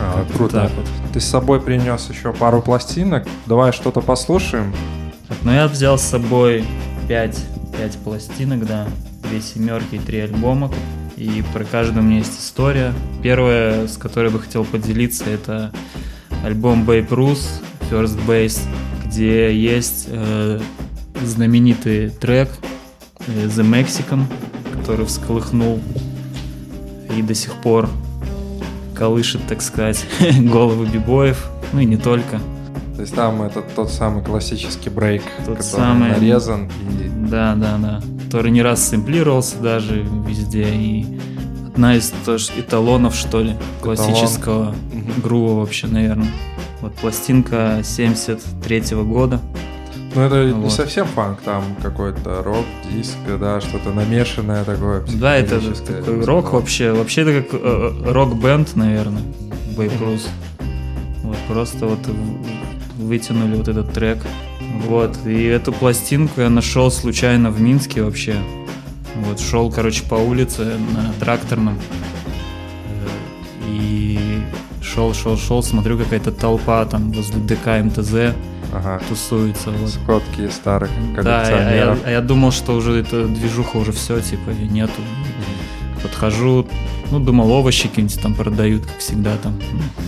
А, 0.00 0.26
круто. 0.34 0.62
так 0.62 0.72
вот. 0.72 0.86
Ты 1.12 1.20
с 1.20 1.24
собой 1.24 1.60
принес 1.60 2.10
еще 2.10 2.32
пару 2.32 2.60
пластинок. 2.60 3.26
Давай 3.46 3.72
что-то 3.72 4.00
послушаем. 4.00 4.74
Но 5.42 5.54
я 5.54 5.68
взял 5.68 5.98
с 5.98 6.02
собой 6.02 6.64
5, 7.08 7.44
5 7.78 7.98
пластинок, 7.98 8.66
да, 8.66 8.86
две 9.22 9.40
семерки 9.40 9.94
и 9.94 9.98
три 9.98 10.20
альбома. 10.20 10.70
И 11.16 11.44
про 11.52 11.64
каждую 11.64 12.02
у 12.02 12.06
меня 12.06 12.18
есть 12.18 12.38
история. 12.40 12.92
Первая, 13.22 13.86
с 13.86 13.96
которой 13.96 14.30
бы 14.30 14.40
хотел 14.40 14.64
поделиться, 14.64 15.24
это 15.30 15.72
альбом 16.44 16.82
Babe 16.82 17.08
Ruth, 17.08 17.46
First 17.90 18.18
Base, 18.26 18.60
где 19.04 19.56
есть 19.56 20.06
э, 20.08 20.60
знаменитый 21.22 22.10
трек 22.10 22.48
э, 23.26 23.46
The 23.46 23.62
Mexican, 23.62 24.24
который 24.82 25.06
всколыхнул 25.06 25.78
и 27.16 27.22
до 27.22 27.34
сих 27.34 27.54
пор 27.54 27.88
колышет, 28.96 29.40
так 29.46 29.62
сказать, 29.62 30.04
головы 30.40 30.86
бибоев, 30.86 31.48
ну 31.72 31.78
и 31.78 31.84
не 31.84 31.96
только. 31.96 32.40
То 32.96 33.02
есть 33.02 33.14
там 33.14 33.42
это 33.42 33.62
тот 33.62 33.92
самый 33.92 34.24
классический 34.24 34.90
брейк, 34.90 35.22
Тот 35.46 35.58
который 35.58 35.62
самый. 35.62 36.08
нарезан. 36.10 36.68
И... 37.00 37.28
Да, 37.30 37.54
да, 37.54 37.78
да. 37.78 38.02
Который 38.26 38.50
не 38.50 38.60
раз 38.60 38.88
сэмплировался 38.88 39.58
даже 39.58 40.02
везде. 40.26 40.68
И 40.74 41.06
одна 41.68 41.94
из 41.94 42.12
тоже 42.26 42.50
эталонов, 42.58 43.14
что 43.14 43.40
ли, 43.40 43.54
классического 43.82 44.74
грува 45.22 45.60
вообще, 45.60 45.86
наверное. 45.86 46.28
Вот 46.80 46.92
пластинка 46.94 47.82
73 47.84 48.96
года. 49.04 49.40
Ну 50.14 50.20
это 50.22 50.44
не 50.44 50.52
Вот. 50.52 50.72
совсем 50.72 51.06
фанк, 51.06 51.40
там 51.40 51.62
какой-то 51.82 52.42
рок, 52.42 52.66
диско, 52.92 53.38
да, 53.40 53.60
что-то 53.60 53.90
намешанное 53.90 54.62
такое. 54.64 55.02
Да, 55.14 55.36
это 55.36 55.60
такой 55.84 56.24
рок 56.24 56.52
вообще. 56.52 56.92
Вообще 56.92 57.22
это 57.22 57.42
как 57.42 57.60
э, 57.60 57.92
рок-бенд, 58.12 58.76
наверное, 58.76 59.22
Ruth. 59.76 60.26
Вот 61.22 61.36
просто 61.48 61.86
вот 61.86 62.00
вытянули 62.98 63.56
вот 63.56 63.68
этот 63.68 63.92
трек. 63.92 64.18
Вот, 64.86 65.16
и 65.26 65.44
эту 65.44 65.72
пластинку 65.72 66.40
я 66.40 66.50
нашел 66.50 66.90
случайно 66.90 67.50
в 67.50 67.60
Минске 67.60 68.02
вообще. 68.02 68.36
Вот, 69.16 69.40
шел, 69.40 69.70
короче, 69.70 70.04
по 70.04 70.14
улице 70.16 70.76
на 70.94 71.12
тракторном. 71.20 71.78
Э, 72.86 73.08
И 73.70 74.42
шел, 74.82 75.14
шел, 75.14 75.38
шел, 75.38 75.62
смотрю, 75.62 75.96
какая-то 75.98 76.32
толпа 76.32 76.84
там 76.84 77.12
возле 77.12 77.40
ДК 77.40 77.82
МТЗ 77.82 78.34
Ага. 78.72 79.00
тусуется. 79.08 79.70
Вот. 79.70 79.90
Сходки 79.90 80.48
старых 80.50 80.90
Да, 81.22 81.42
а 81.42 81.44
я, 81.44 81.50
коллекционеров. 81.50 81.98
а 82.06 82.10
я 82.10 82.20
думал, 82.20 82.52
что 82.52 82.72
уже 82.74 82.96
эта 83.00 83.26
движуха 83.26 83.76
уже 83.76 83.92
все, 83.92 84.20
типа, 84.20 84.50
и 84.50 84.66
нету. 84.66 84.92
Подхожу, 86.02 86.66
ну, 87.12 87.20
думал, 87.20 87.50
овощи 87.52 87.86
какие-нибудь 87.88 88.20
там 88.20 88.34
продают, 88.34 88.84
как 88.84 88.98
всегда, 88.98 89.36
там. 89.36 89.54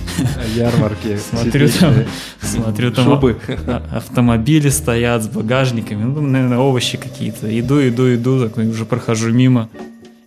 Ярмарки. 0.56 1.16
Смотрю 1.30 1.68
там, 1.68 1.94
смотрю 2.40 2.90
там 2.90 3.04
Шубы. 3.04 3.38
а- 3.66 3.82
автомобили 3.98 4.70
стоят 4.70 5.22
с 5.22 5.28
багажниками, 5.28 6.02
ну, 6.04 6.20
наверное, 6.20 6.58
овощи 6.58 6.96
какие-то. 6.98 7.46
Иду, 7.60 7.80
иду, 7.86 8.12
иду, 8.14 8.40
такой 8.48 8.68
уже 8.68 8.84
прохожу 8.86 9.30
мимо 9.30 9.68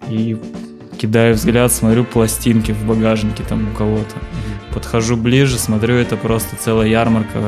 и 0.09 0.37
кидаю 0.97 1.35
взгляд, 1.35 1.71
смотрю 1.71 2.03
пластинки 2.03 2.71
в 2.71 2.85
багажнике 2.85 3.43
там 3.43 3.71
у 3.71 3.75
кого-то. 3.75 4.15
Подхожу 4.73 5.15
ближе, 5.15 5.57
смотрю, 5.57 5.95
это 5.95 6.17
просто 6.17 6.55
целая 6.55 6.87
ярмарка 6.87 7.39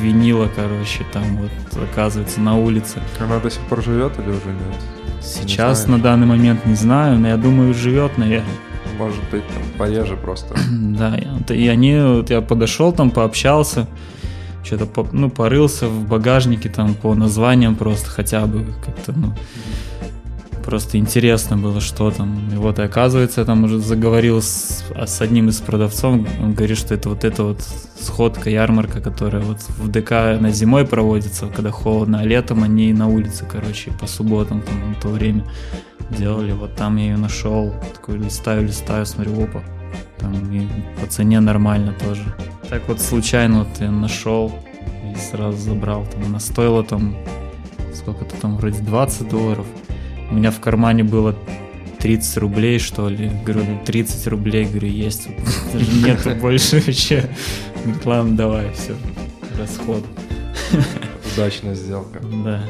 винила, 0.00 0.48
короче, 0.54 1.04
там 1.12 1.24
вот 1.36 1.50
оказывается 1.82 2.40
на 2.40 2.56
улице. 2.56 3.00
Она 3.18 3.38
до 3.38 3.50
сих 3.50 3.60
пор 3.62 3.82
живет 3.82 4.18
или 4.18 4.28
уже 4.28 4.46
нет? 4.46 5.22
Сейчас 5.22 5.82
знаешь. 5.84 5.98
на 5.98 6.02
данный 6.02 6.26
момент 6.26 6.64
не 6.64 6.76
знаю, 6.76 7.18
но 7.18 7.28
я 7.28 7.36
думаю, 7.36 7.74
живет, 7.74 8.16
наверное. 8.16 8.48
Может 8.96 9.22
быть, 9.30 9.46
там 9.48 9.62
пореже 9.76 10.16
просто. 10.16 10.54
Да, 10.98 11.16
и, 11.54 11.68
они, 11.68 11.96
вот 12.00 12.30
я 12.30 12.40
подошел 12.40 12.92
там, 12.92 13.10
пообщался, 13.10 13.86
что-то, 14.64 15.06
ну, 15.12 15.30
порылся 15.30 15.86
в 15.86 16.06
багажнике 16.08 16.68
там 16.68 16.94
по 16.94 17.14
названиям 17.14 17.76
просто 17.76 18.10
хотя 18.10 18.46
бы 18.46 18.66
как-то, 18.84 19.12
ну, 19.12 19.34
просто 20.68 20.98
интересно 20.98 21.56
было, 21.56 21.80
что 21.80 22.10
там. 22.10 22.50
И 22.52 22.56
вот, 22.56 22.78
и 22.78 22.82
оказывается, 22.82 23.40
я 23.40 23.46
там 23.46 23.64
уже 23.64 23.78
заговорил 23.78 24.42
с, 24.42 24.84
а, 24.94 25.06
с 25.06 25.22
одним 25.22 25.48
из 25.48 25.60
продавцов, 25.62 26.12
он 26.42 26.52
говорит, 26.52 26.76
что 26.76 26.92
это 26.92 27.08
вот 27.08 27.24
эта 27.24 27.42
вот 27.42 27.62
сходка, 27.98 28.50
ярмарка, 28.50 29.00
которая 29.00 29.42
вот 29.42 29.60
в 29.62 29.88
ДК 29.88 30.10
на 30.38 30.50
зимой 30.50 30.86
проводится, 30.86 31.46
когда 31.46 31.70
холодно, 31.70 32.20
а 32.20 32.24
летом 32.24 32.64
они 32.64 32.92
на 32.92 33.08
улице, 33.08 33.46
короче, 33.50 33.92
по 33.98 34.06
субботам 34.06 34.60
там 34.60 34.90
на 34.90 34.94
то 34.96 35.08
время 35.08 35.46
делали. 36.10 36.52
Вот 36.52 36.76
там 36.76 36.98
я 36.98 37.04
ее 37.04 37.16
нашел, 37.16 37.72
такой 37.94 38.18
листаю, 38.18 38.66
листаю, 38.66 39.06
смотрю, 39.06 39.44
опа, 39.44 39.62
там 40.18 40.34
и 40.52 40.68
по 41.00 41.06
цене 41.06 41.40
нормально 41.40 41.94
тоже. 41.94 42.24
Так 42.68 42.82
вот 42.88 43.00
случайно 43.00 43.60
вот 43.60 43.80
я 43.80 43.90
нашел 43.90 44.52
и 45.02 45.18
сразу 45.18 45.56
забрал. 45.56 46.04
Там 46.12 46.26
она 46.26 46.40
стоила 46.40 46.84
там 46.84 47.16
сколько-то 47.94 48.36
там 48.36 48.58
вроде 48.58 48.82
20 48.82 49.30
долларов. 49.30 49.66
У 50.30 50.34
меня 50.34 50.50
в 50.50 50.60
кармане 50.60 51.04
было 51.04 51.34
30 51.98 52.36
рублей, 52.38 52.78
что 52.78 53.08
ли. 53.08 53.30
Говорю, 53.44 53.64
30 53.84 54.26
рублей, 54.28 54.66
говорю, 54.66 54.88
есть. 54.88 55.28
Даже 55.72 55.92
нету 55.92 56.30
больше 56.40 56.80
вообще. 56.80 57.28
Говорит, 57.84 58.06
ладно, 58.06 58.36
давай, 58.36 58.72
все. 58.74 58.94
Расход. 59.58 60.04
Удачная 61.34 61.74
сделка. 61.74 62.20
Да. 62.44 62.62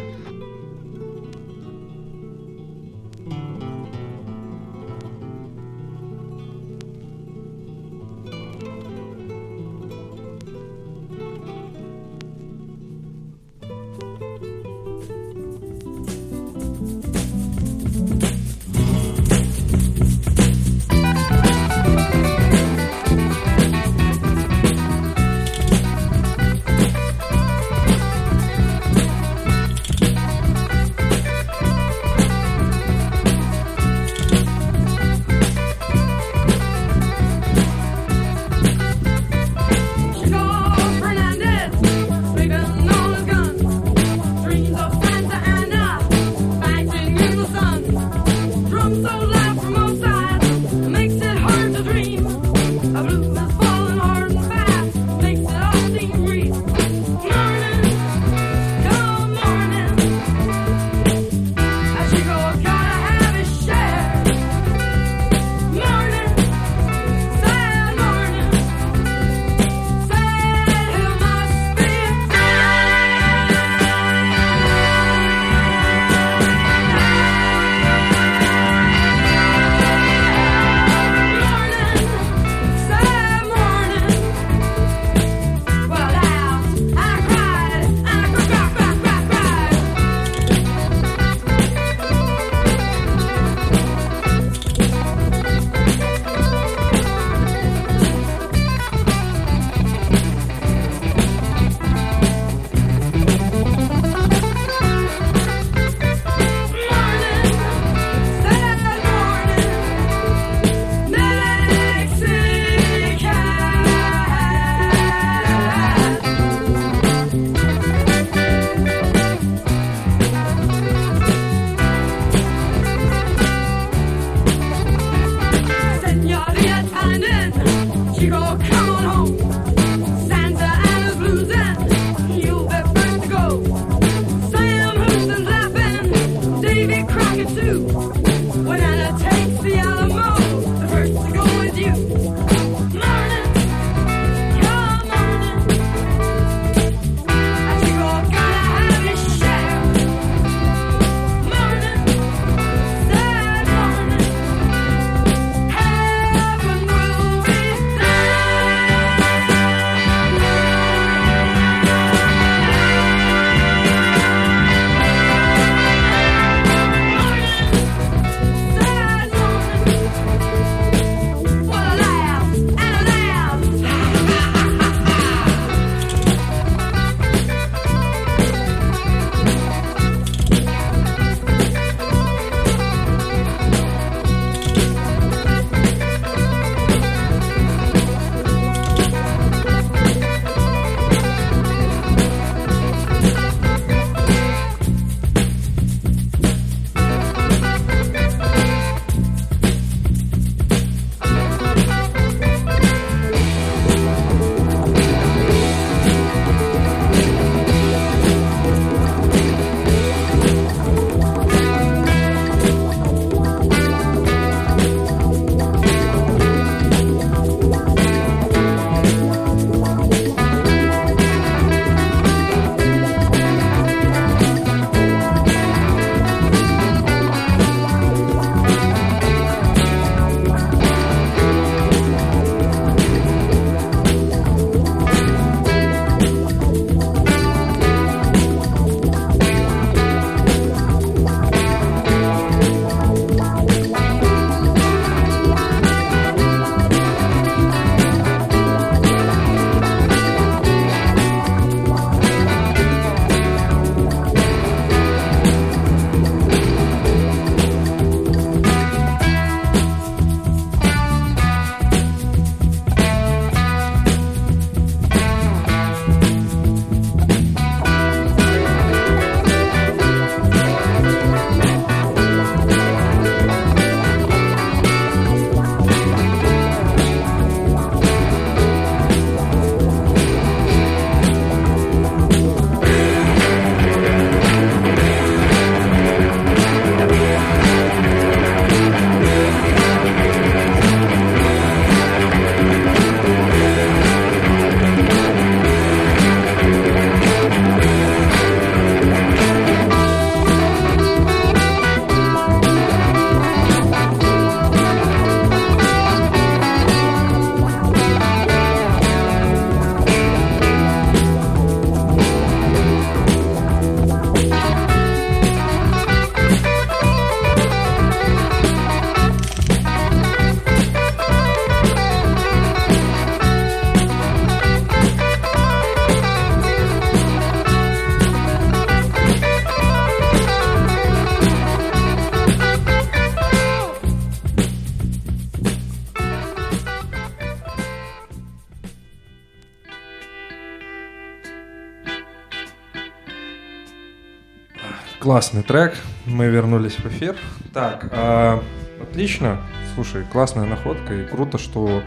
Классный 345.38 345.62
трек. 345.62 345.94
Мы 346.26 346.46
вернулись 346.46 346.94
в 346.94 347.06
эфир. 347.06 347.36
Так, 347.72 348.08
а, 348.10 348.60
отлично. 349.00 349.60
Слушай, 349.94 350.24
классная 350.32 350.64
находка 350.64 351.14
и 351.14 351.24
круто, 351.24 351.58
что 351.58 352.02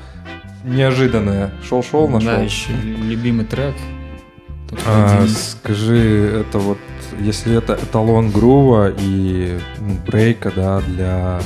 неожиданное. 0.66 1.52
Шел-шел, 1.64 2.10
нашел. 2.10 2.30
Да, 2.30 2.42
еще 2.42 2.74
любимый 2.74 3.46
трек. 3.46 3.74
А, 4.86 5.26
скажи, 5.28 6.42
это 6.42 6.60
вот, 6.60 6.78
если 7.22 7.58
это 7.58 7.76
эталон 7.82 8.32
грува 8.32 8.92
и 9.00 9.58
ну, 9.80 9.96
брейка, 10.06 10.52
да, 10.54 10.82
для 10.82 11.40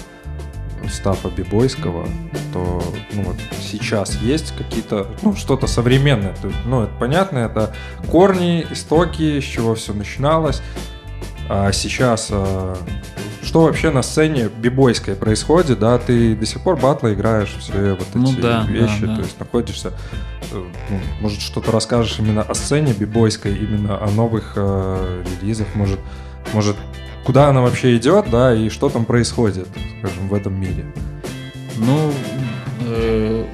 стафа 0.92 1.30
бибойского, 1.30 2.08
то 2.52 2.84
ну, 3.14 3.24
вот 3.24 3.36
сейчас 3.62 4.16
есть 4.22 4.56
какие-то, 4.58 5.08
ну, 5.22 5.36
что-то 5.36 5.68
современное. 5.68 6.34
То 6.42 6.48
есть, 6.48 6.60
ну, 6.66 6.84
это 6.84 6.94
понятно, 7.00 7.40
это 7.40 7.76
корни, 8.10 8.66
истоки, 8.72 9.40
с 9.40 9.44
чего 9.44 9.76
все 9.76 9.94
начиналось. 9.94 10.64
А 11.48 11.72
сейчас 11.72 12.30
а, 12.32 12.76
что 13.46 13.62
вообще 13.62 13.91
на 13.91 14.02
сцене 14.02 14.50
бибойской 14.50 15.16
происходит, 15.16 15.80
да, 15.80 15.98
ты 15.98 16.36
до 16.36 16.46
сих 16.46 16.62
пор 16.62 16.78
батлы 16.78 17.14
играешь, 17.14 17.56
все 17.60 17.93
вот 17.93 18.08
эти 18.10 18.18
Ну 18.18 18.34
да, 18.41 18.66
вещи, 18.68 19.02
да, 19.02 19.08
да. 19.08 19.16
то 19.16 19.22
есть 19.22 19.39
находишься, 19.39 19.93
э, 20.52 20.64
ну, 20.89 21.00
может 21.22 21.39
что-то 21.39 21.72
расскажешь 21.72 22.20
именно 22.20 22.41
о 22.41 22.54
сцене 22.56 22.93
бибойской, 22.93 23.56
именно 23.56 24.04
о 24.04 24.10
новых 24.10 24.54
э, 24.56 25.24
релизах, 25.41 25.68
может, 25.76 26.00
может 26.54 26.76
куда 27.24 27.50
она 27.50 27.62
вообще 27.62 27.96
идет, 27.98 28.30
да, 28.30 28.54
и 28.54 28.70
что 28.70 28.89
там 28.89 29.06
происходит, 29.06 29.68
скажем, 30.00 30.28
в 30.28 30.34
этом 30.34 30.60
мире. 30.60 30.86
Ну, 31.78 32.12
э, 32.82 33.46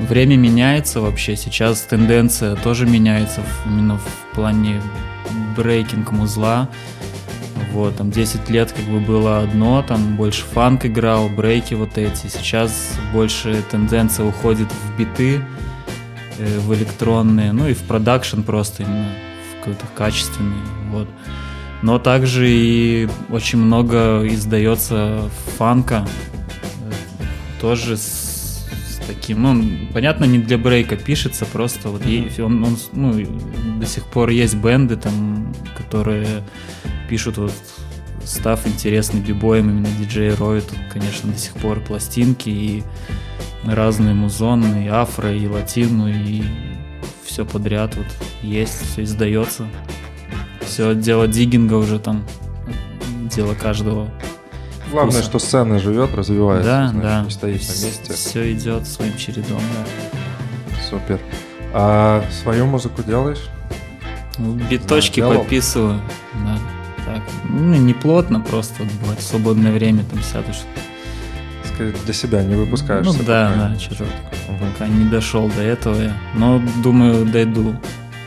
время 0.00 0.36
меняется 0.36 1.00
вообще. 1.00 1.36
Сейчас 1.36 1.80
тенденция 1.82 2.56
тоже 2.56 2.86
меняется 2.86 3.42
именно 3.66 3.98
в 3.98 4.34
плане 4.34 4.80
брейкинг 5.56 6.10
музла. 6.12 6.68
Вот, 7.72 7.96
там 7.96 8.10
10 8.10 8.50
лет 8.50 8.72
как 8.72 8.84
бы 8.86 8.98
было 8.98 9.40
одно, 9.40 9.82
там 9.86 10.16
больше 10.16 10.44
фанк 10.44 10.86
играл, 10.86 11.28
брейки 11.28 11.74
вот 11.74 11.96
эти. 11.98 12.26
Сейчас 12.26 12.98
больше 13.12 13.62
тенденция 13.70 14.26
уходит 14.26 14.68
в 14.72 14.98
биты, 14.98 15.40
э, 16.38 16.58
в 16.58 16.74
электронные, 16.74 17.52
ну 17.52 17.68
и 17.68 17.74
в 17.74 17.82
продакшн 17.82 18.42
просто 18.42 18.82
именно, 18.82 19.08
в 19.52 19.58
какой-то 19.60 19.86
качественный, 19.94 20.56
вот. 20.90 21.08
Но 21.82 21.98
также 21.98 22.50
и 22.50 23.08
очень 23.30 23.58
много 23.58 24.26
издается 24.26 25.30
фанка, 25.56 26.06
э, 26.82 26.92
тоже 27.60 27.96
с, 27.96 28.66
с 28.66 29.06
таким, 29.06 29.42
ну, 29.42 29.50
он, 29.50 29.88
понятно, 29.94 30.24
не 30.24 30.38
для 30.38 30.58
брейка 30.58 30.96
пишется, 30.96 31.46
просто 31.46 31.88
вот 31.88 32.04
е- 32.04 32.30
он, 32.44 32.64
он, 32.64 32.76
ну, 32.92 33.14
до 33.78 33.86
сих 33.86 34.04
пор 34.06 34.30
есть 34.30 34.56
бенды 34.56 34.96
там, 34.96 35.54
которые 35.78 36.42
пишут 37.10 37.38
вот 37.38 37.52
став 38.24 38.64
интересный 38.68 39.20
бибоем, 39.20 39.68
именно 39.68 39.88
диджей 39.98 40.32
роют, 40.32 40.66
конечно, 40.92 41.32
до 41.32 41.38
сих 41.38 41.52
пор 41.54 41.80
пластинки 41.80 42.48
и 42.48 42.84
разные 43.64 44.14
музоны, 44.14 44.86
и 44.86 44.88
афро, 44.88 45.34
и 45.34 45.46
латину, 45.48 46.08
и 46.08 46.44
все 47.24 47.44
подряд 47.44 47.96
вот 47.96 48.06
есть, 48.42 48.92
все 48.92 49.02
издается. 49.02 49.66
Все 50.60 50.94
дело 50.94 51.26
диггинга 51.26 51.74
уже 51.74 51.98
там, 51.98 52.24
дело 53.34 53.54
каждого. 53.54 54.08
Главное, 54.92 55.14
вкуса. 55.14 55.28
что 55.28 55.38
сцена 55.40 55.78
живет, 55.80 56.14
развивается, 56.14 56.70
да, 56.70 56.88
знаешь, 56.88 57.02
да. 57.02 57.24
не 57.24 57.30
стоит 57.30 57.60
на 57.62 57.86
месте. 57.86 58.12
Все 58.12 58.52
идет 58.52 58.86
своим 58.86 59.16
чередом, 59.16 59.60
да. 59.60 60.80
Супер. 60.88 61.18
А 61.72 62.24
свою 62.42 62.66
музыку 62.66 63.02
делаешь? 63.02 63.48
Ну, 64.38 64.54
Биточки 64.54 65.16
делал. 65.16 65.38
подписываю, 65.38 66.00
да. 66.34 66.58
Так, 67.06 67.22
ну, 67.48 67.74
не 67.74 67.94
плотно, 67.94 68.40
просто 68.40 68.82
вот 68.82 68.92
бывает 69.00 69.20
свободное 69.20 69.72
время 69.72 70.04
там 70.04 70.22
сядешь. 70.22 70.62
Скорее, 71.64 71.94
для 72.04 72.14
себя 72.14 72.42
не 72.42 72.54
выпускаешь. 72.54 73.06
Ну 73.06 73.14
да, 73.26 73.52
да, 73.56 73.76
чужой. 73.76 74.08
Пока 74.60 74.86
не 74.88 75.08
дошел 75.10 75.48
до 75.48 75.62
этого 75.62 76.00
я. 76.00 76.16
Но 76.34 76.60
думаю, 76.82 77.24
дойду 77.26 77.74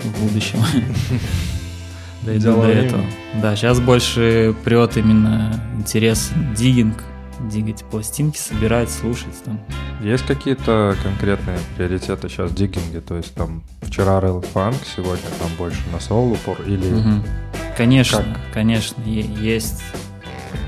в 0.03 0.23
будущем. 0.23 0.59
Дойду 2.23 2.61
до 2.61 2.67
этого. 2.69 3.03
Да, 3.41 3.55
сейчас 3.55 3.81
больше 3.81 4.55
прет 4.63 4.95
именно 4.95 5.61
интерес 5.77 6.31
диггинг, 6.55 7.03
дигать 7.49 7.83
пластинки, 7.85 8.37
собирать, 8.37 8.89
слушать 8.89 9.33
там. 9.43 9.59
Есть 10.01 10.25
какие-то 10.25 10.95
конкретные 11.03 11.57
приоритеты 11.75 12.29
сейчас 12.29 12.51
в 12.51 12.55
диггинге? 12.55 13.01
То 13.01 13.15
есть 13.17 13.33
там 13.35 13.63
вчера 13.81 14.19
рэл 14.19 14.41
фанк, 14.41 14.77
сегодня 14.95 15.25
там 15.39 15.49
больше 15.57 15.81
на 15.91 15.99
соул 15.99 16.33
упор 16.33 16.61
или... 16.65 16.89
Мгм. 16.89 17.23
Конечно, 17.77 18.19
Как? 18.19 18.53
конечно, 18.53 19.01
есть. 19.03 19.81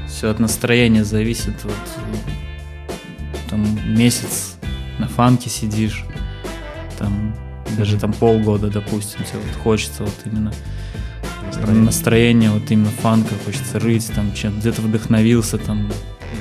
Все 0.07 0.30
от 0.30 0.39
настроения 0.39 1.03
зависит. 1.03 1.63
Вот, 1.63 1.73
там 3.49 3.63
месяц 3.95 4.55
на 4.99 5.07
фанке 5.07 5.49
сидишь, 5.49 6.03
там 6.97 7.36
даже 7.78 7.99
там 7.99 8.13
полгода, 8.13 8.67
допустим, 8.69 9.23
тебе 9.26 9.39
вот 9.39 9.61
хочется 9.63 10.03
вот 10.03 10.13
именно 10.26 10.53
Настроение. 11.45 11.84
настроение, 11.84 12.49
вот 12.49 12.71
именно 12.71 12.89
фанка, 12.89 13.34
хочется 13.45 13.80
рыть, 13.80 14.09
там 14.13 14.34
чем 14.34 14.57
где-то 14.59 14.82
вдохновился, 14.82 15.57
там 15.57 15.91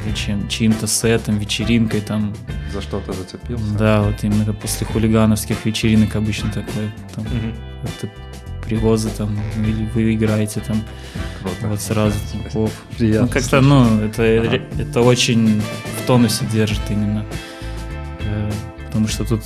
или 0.05 0.15
чем, 0.15 0.49
чьим-то 0.49 0.87
сетом, 0.87 1.39
вечеринкой, 1.39 2.01
там, 2.01 2.35
За 2.73 2.81
что-то 2.83 3.13
зацепился? 3.13 3.75
да, 3.79 4.03
вот 4.03 4.23
именно 4.25 4.53
после 4.53 4.87
хулигановских 4.87 5.65
вечеринок 5.65 6.17
обычно 6.17 6.51
такое, 6.51 6.93
там, 7.15 7.25
Мгм. 7.25 7.55
это 7.85 8.13
привозы 8.67 9.11
там, 9.11 9.39
или 9.59 9.89
вы 9.95 10.15
играете 10.15 10.61
там, 10.61 10.83
Круто. 11.43 11.69
вот 11.69 11.81
сразу 11.81 12.17
оп. 12.55 12.71
Приятно 12.97 13.27
Ну, 13.27 13.33
как-то, 13.33 13.61
ну, 13.61 14.01
это, 14.01 14.23
Ага. 14.23 14.61
это 14.79 15.03
очень 15.03 15.61
в 16.03 16.07
тонусе 16.07 16.45
держит 16.47 16.81
именно. 16.91 17.25
Э, 18.23 18.51
Потому 18.87 19.09
что 19.09 19.25
тут 19.25 19.43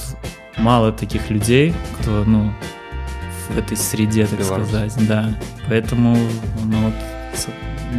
мало 0.59 0.93
таких 0.93 1.31
людей, 1.31 1.75
кто, 2.01 2.23
ну, 2.25 2.53
в 3.49 3.57
этой 3.59 3.77
среде, 3.79 4.27
так 4.27 4.39
Беларусь. 4.39 4.69
сказать, 4.69 4.95
да. 5.09 5.35
Поэтому 5.69 6.17
оно 6.63 6.79
вот 6.83 6.95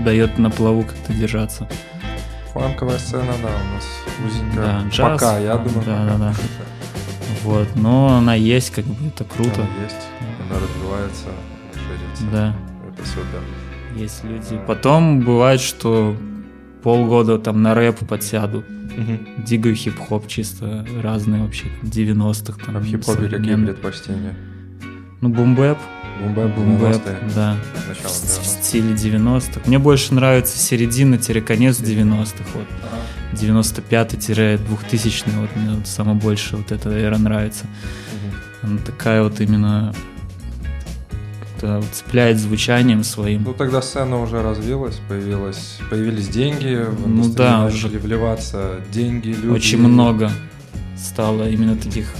дает 0.05 0.37
на 0.37 0.51
плаву 0.51 0.83
как-то 0.83 1.11
держаться. 1.11 1.67
Фанковая 2.59 2.97
сцена, 2.97 3.33
да, 3.41 3.49
у 3.49 3.73
нас 3.73 3.87
узенькая. 4.25 4.81
Да, 4.81 4.89
джаз. 4.89 5.21
Пока, 5.21 5.39
я 5.39 5.55
думаю, 5.57 5.83
Да, 5.85 6.05
да, 6.05 6.17
да. 6.17 6.33
Вот, 7.43 7.67
но 7.75 8.17
она 8.17 8.35
есть, 8.35 8.71
как 8.71 8.83
бы, 8.85 9.07
это 9.07 9.23
круто. 9.23 9.61
Она 9.61 9.83
есть, 9.83 9.95
она 10.49 10.59
развивается, 10.59 11.27
ширится. 11.73 12.23
Да. 12.31 12.55
Это 12.91 13.07
супер. 13.07 13.41
Есть 13.95 14.23
люди. 14.25 14.59
Потом 14.67 15.21
бывает, 15.21 15.61
что 15.61 16.17
полгода 16.83 17.39
там 17.39 17.61
на 17.61 17.73
рэп 17.73 17.99
подсяду. 18.07 18.63
Дигаю 19.37 19.75
хип-хоп 19.75 20.27
чисто 20.27 20.85
разные 21.01 21.43
вообще, 21.43 21.67
90-х 21.83 22.65
там. 22.65 22.75
А 22.75 22.79
в 22.79 22.85
хип-хопе 22.85 23.29
какие 23.29 23.55
предпочтения? 23.55 24.35
Ну, 25.21 25.29
boom 25.29 25.53
bap. 25.53 25.77
Boom 26.21 26.38
bap, 26.38 26.55
Boom 26.55 26.75
bap, 26.75 26.95
90-е, 26.95 27.17
да. 27.33 27.55
начало 27.87 28.11
В, 28.11 28.17
в 28.17 28.23
90-х. 28.25 28.58
Стиле 28.69 28.93
90-х. 28.93 29.61
Мне 29.65 29.79
больше 29.79 30.13
нравится 30.13 30.59
середина-конец 30.59 31.79
90-х. 31.79 32.43
Вот. 32.53 32.67
95-2000 33.33 35.39
вот 35.39 35.55
мне 35.55 35.75
вот 35.75 35.87
самое 35.87 36.17
больше 36.17 36.57
вот 36.57 36.71
эта 36.71 36.89
эра 36.89 37.17
нравится. 37.17 37.65
Она 38.61 38.77
такая 38.79 39.23
вот 39.23 39.41
именно 39.41 39.93
как-то 41.41 41.83
цепляет 41.91 42.37
звучанием 42.37 43.03
своим. 43.03 43.43
Ну 43.43 43.53
тогда 43.53 43.81
сцена 43.81 44.21
уже 44.21 44.43
развилась, 44.43 44.99
появилась, 45.07 45.79
появились 45.89 46.27
деньги, 46.27 46.85
Ну 47.05 47.29
да, 47.29 47.63
начали 47.63 47.87
уже 47.87 47.99
вливаться 47.99 48.81
деньги, 48.91 49.29
люди. 49.29 49.47
Очень 49.47 49.79
много 49.79 50.31
стало 50.95 51.49
именно 51.49 51.75
таких, 51.75 52.13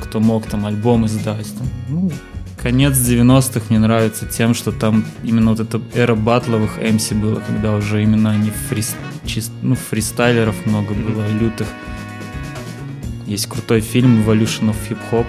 кто 0.00 0.20
мог 0.20 0.46
там 0.46 0.66
альбом 0.66 1.06
издать. 1.06 1.48
Там, 1.56 1.66
ну, 1.88 2.12
конец 2.62 2.94
90-х 2.96 3.66
мне 3.70 3.78
нравится 3.78 4.26
тем, 4.26 4.54
что 4.54 4.72
там 4.72 5.04
именно 5.24 5.50
вот 5.50 5.60
эта 5.60 5.80
эра 5.94 6.14
батловых 6.14 6.78
MC 6.78 7.14
было, 7.20 7.40
когда 7.40 7.74
уже 7.74 8.02
именно 8.02 8.30
они 8.30 8.52
фрис- 8.70 8.94
чис- 9.24 9.50
ну, 9.62 9.74
фристайлеров 9.74 10.54
много 10.66 10.94
было, 10.94 11.26
лютых. 11.40 11.66
Есть 13.26 13.46
крутой 13.46 13.80
фильм 13.80 14.20
Evolution 14.22 14.70
of 14.70 14.76
Hip 14.90 14.98
Hop, 15.10 15.26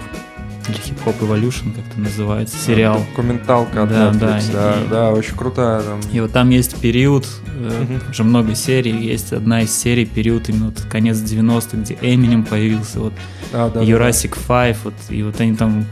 или 0.68 0.78
Hip 0.78 0.98
Hop 1.06 1.20
Evolution, 1.20 1.74
как 1.74 1.84
это 1.90 2.00
называется, 2.00 2.56
сериал. 2.56 3.04
Документалка 3.10 3.82
от 3.82 3.88
Да, 3.90 4.10
Netflix, 4.10 4.52
да, 4.52 4.74
да, 4.74 4.80
и- 4.84 4.88
да, 4.88 5.10
очень 5.12 5.36
крутая 5.36 5.82
там. 5.82 6.00
И 6.12 6.20
вот 6.20 6.32
там 6.32 6.50
есть 6.50 6.76
период, 6.80 7.26
Мгм. 7.58 8.00
уже 8.10 8.24
много 8.24 8.54
серий, 8.54 8.92
есть 9.06 9.32
одна 9.32 9.62
из 9.62 9.74
серий, 9.76 10.06
период 10.06 10.48
именно 10.48 10.66
вот 10.66 10.80
конец 10.90 11.18
90-х, 11.18 11.76
где 11.78 11.96
Эминем 12.00 12.44
появился, 12.44 13.00
вот 13.00 13.12
Да, 13.52 13.68
да, 13.68 13.80
да. 13.80 13.86
Jurassic 13.86 14.36
5, 14.46 14.76
вот, 14.84 14.94
и 15.10 15.22
вот 15.22 15.40
они 15.40 15.54
там 15.56 15.84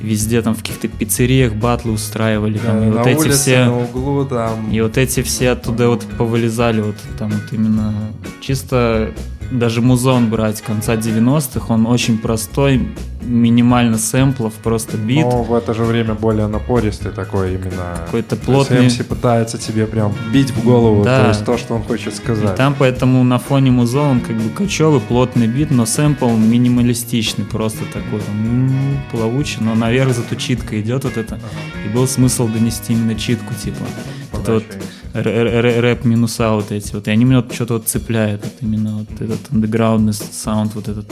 везде 0.00 0.42
там 0.42 0.54
в 0.54 0.58
каких-то 0.58 0.88
пиццериях 0.88 1.54
батлы 1.54 1.92
устраивали, 1.92 2.58
Да, 2.58 2.66
там, 2.66 2.82
и 2.82 2.86
на 2.86 2.98
вот 2.98 3.06
эти 3.06 3.18
улице, 3.18 3.38
все... 3.38 3.64
на 3.64 3.78
углу 3.78 4.24
там. 4.24 4.70
И 4.70 4.80
вот 4.80 4.98
эти 4.98 5.22
все 5.22 5.50
оттуда 5.50 5.88
вот 5.88 6.04
повылезали, 6.18 6.80
вот 6.80 6.96
там 7.18 7.30
вот 7.30 7.52
именно 7.52 7.94
чисто 8.40 9.12
даже 9.50 9.80
музон 9.82 10.30
брать 10.30 10.60
конца 10.60 10.94
90-х, 10.96 11.72
он 11.72 11.86
очень 11.86 12.18
простой, 12.18 12.88
минимально 13.22 13.98
сэмплов, 13.98 14.54
просто 14.54 14.96
бит, 14.96 15.26
Но 15.26 15.42
в 15.42 15.54
это 15.54 15.74
же 15.74 15.82
время 15.84 16.14
более 16.14 16.46
напористый 16.46 17.12
такой 17.12 17.54
именно. 17.54 17.98
какой-то 18.06 18.36
плотный. 18.36 18.86
MC 18.86 19.04
пытается 19.04 19.58
тебе 19.58 19.86
прям 19.86 20.12
бить 20.32 20.50
в 20.50 20.64
голову, 20.64 21.04
Да. 21.04 21.22
то 21.24 21.28
есть 21.28 21.44
то, 21.44 21.58
что 21.58 21.74
он 21.74 21.82
хочет 21.82 22.14
И 22.14 22.16
сказать. 22.16 22.56
там 22.56 22.74
поэтому 22.78 23.22
на 23.24 23.38
фоне 23.38 23.70
музон 23.70 24.06
он 24.06 24.20
как 24.20 24.36
бы 24.36 24.48
кочевый, 24.50 25.00
плотный 25.00 25.46
бит, 25.48 25.70
но 25.70 25.84
сэмпл 25.84 26.28
минималистичный, 26.30 27.44
просто 27.44 27.84
такой 27.92 28.20
там, 28.20 28.70
плавучий, 29.10 29.58
но 29.60 29.74
наверх 29.74 30.14
зато 30.14 30.34
читка 30.36 30.80
идет 30.80 31.04
вот 31.04 31.16
это. 31.16 31.38
И 31.84 31.88
был 31.94 32.06
смысл 32.08 32.48
донести 32.48 32.92
именно 32.94 33.14
читку, 33.14 33.52
типа. 33.54 33.84
Это 34.32 34.54
вот 34.54 34.64
рэп 35.12 36.04
минуса 36.04 36.52
вот 36.52 36.72
эти 36.72 36.92
вот. 36.94 37.08
И 37.08 37.10
они 37.10 37.24
меня 37.24 37.44
что-то 37.50 37.74
вот 37.74 37.88
цепляют, 37.88 38.42
вот 38.44 38.54
именно 38.60 38.98
вот 38.98 39.20
этот 39.20 39.40
андеграундный 39.50 40.12
саунд 40.12 40.74
вот 40.74 40.88
этот. 40.88 41.10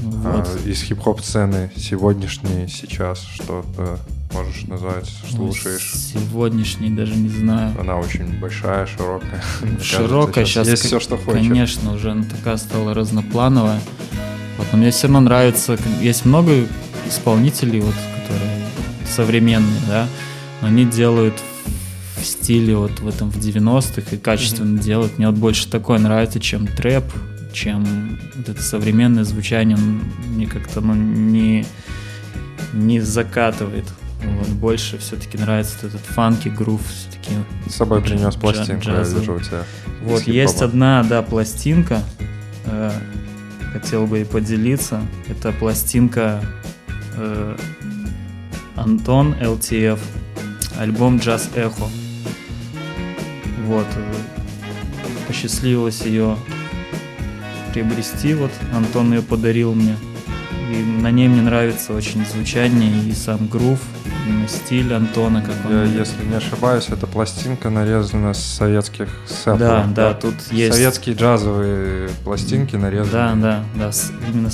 Вот. 0.00 0.48
А, 0.48 0.68
из 0.68 0.82
хип-хоп 0.82 1.20
сцены 1.20 1.70
сегодняшней 1.76 2.68
сейчас 2.68 3.22
что-то 3.22 3.98
можешь 4.32 4.62
назвать, 4.64 5.08
слушаешь? 5.28 5.92
Сегодняшний 5.94 6.90
даже 6.90 7.14
не 7.16 7.28
знаю. 7.28 7.74
Она 7.80 7.96
очень 7.96 8.38
большая, 8.38 8.86
широкая. 8.86 9.42
Широкая 9.82 10.44
сейчас, 10.44 10.68
Есть 10.68 10.84
все, 10.84 11.00
что 11.00 11.16
хочешь. 11.16 11.46
Конечно, 11.46 11.94
уже 11.94 12.12
она 12.12 12.24
такая 12.24 12.56
стала 12.56 12.94
разноплановая. 12.94 13.80
Вот, 14.56 14.66
но 14.72 14.78
мне 14.78 14.90
все 14.90 15.06
равно 15.06 15.20
нравится, 15.20 15.78
есть 16.00 16.24
много 16.24 16.66
исполнителей, 17.06 17.80
вот, 17.80 17.94
которые 17.94 18.58
современные, 19.08 19.80
да, 19.86 20.08
но 20.60 20.68
они 20.68 20.84
делают 20.84 21.34
в 22.18 22.24
стиле 22.26 22.76
вот 22.76 23.00
в 23.00 23.08
этом 23.08 23.30
в 23.30 23.36
90-х 23.36 24.14
и 24.16 24.18
качественно 24.18 24.78
делают. 24.78 25.18
Мне 25.18 25.28
вот 25.28 25.36
больше 25.36 25.68
такое 25.70 25.98
нравится, 25.98 26.40
чем 26.40 26.66
трэп, 26.66 27.04
чем 27.52 28.18
вот 28.36 28.48
это 28.48 28.62
современное 28.62 29.24
звучание, 29.24 29.76
он 29.76 30.02
мне 30.28 30.46
как-то 30.46 30.80
ну, 30.80 30.94
не, 30.94 31.64
не 32.72 33.00
закатывает. 33.00 33.84
Вот, 34.24 34.48
больше 34.48 34.98
все-таки 34.98 35.38
нравится 35.38 35.76
вот 35.82 35.94
этот 35.94 36.04
фанки, 36.06 36.48
грув, 36.48 36.80
все-таки 36.88 37.30
С 37.70 37.76
собой 37.76 38.02
принес 38.02 38.34
Джа- 38.34 38.40
пластинку, 38.40 38.88
я 38.90 38.96
джазовый. 38.96 39.20
вижу 39.20 39.34
у 39.34 39.40
тебя. 39.40 39.62
вот, 40.02 40.22
есть 40.22 40.60
одна, 40.60 41.04
да, 41.04 41.22
пластинка. 41.22 42.02
э, 42.64 42.90
хотел 43.72 44.06
бы 44.06 44.20
и 44.20 44.24
поделиться. 44.24 45.00
Это 45.28 45.52
пластинка 45.52 46.42
э, 47.16 47.56
Антон 48.74 49.34
ЛТФ. 49.40 50.00
Альбом 50.78 51.18
Джаз 51.18 51.50
Эхо. 51.56 51.84
Вот. 53.68 53.86
посчастливилось 55.26 56.00
ее 56.00 56.36
приобрести. 57.74 58.32
Вот 58.32 58.50
Антон 58.74 59.12
ее 59.12 59.20
подарил 59.20 59.74
мне. 59.74 59.94
И 60.72 60.82
на 60.82 61.10
ней 61.10 61.28
мне 61.28 61.42
нравится 61.42 61.92
очень 61.92 62.24
звучание 62.24 62.90
и 63.06 63.12
сам 63.12 63.46
грув, 63.46 63.78
именно 64.26 64.48
стиль 64.48 64.92
Антона, 64.92 65.42
как 65.42 65.54
он. 65.66 65.72
Я, 65.72 65.84
если 65.84 66.24
не 66.24 66.34
ошибаюсь, 66.34 66.88
эта 66.88 67.06
пластинка 67.06 67.68
нарезана 67.68 68.32
с 68.32 68.42
советских 68.42 69.08
сэмплов. 69.26 69.58
Да, 69.58 69.86
да, 69.94 70.14
тут 70.14 70.34
есть. 70.50 70.74
Советские 70.74 71.14
джазовые 71.14 72.08
пластинки 72.24 72.76
нарезаны. 72.76 73.12
Да, 73.12 73.34
да, 73.34 73.64
да. 73.74 73.90
именно 74.30 74.50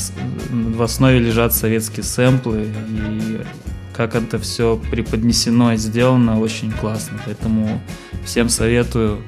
в 0.76 0.82
основе 0.82 1.20
лежат 1.20 1.52
советские 1.52 2.02
сэмплы, 2.02 2.68
и 2.88 3.42
как 3.94 4.14
это 4.14 4.38
все 4.38 4.76
преподнесено 4.90 5.72
и 5.72 5.76
сделано, 5.76 6.40
очень 6.40 6.72
классно. 6.72 7.18
Поэтому 7.24 7.80
всем 8.24 8.48
советую 8.48 9.22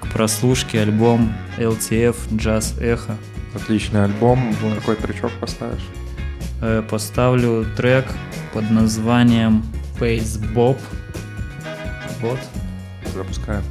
к 0.00 0.12
прослушке 0.12 0.80
альбом 0.80 1.32
LTF 1.58 2.16
Jazz 2.32 2.78
Echo. 2.80 3.16
Отличный 3.54 4.04
альбом. 4.04 4.52
Вот. 4.60 4.74
Какой 4.80 4.96
тречок 4.96 5.32
поставишь? 5.40 5.86
Э, 6.60 6.82
Поставлю 6.88 7.66
трек 7.76 8.06
под 8.52 8.70
названием 8.70 9.64
Face 9.98 10.38
Bob. 10.54 10.78
Вот. 12.20 12.38
Запускаем. 13.14 13.62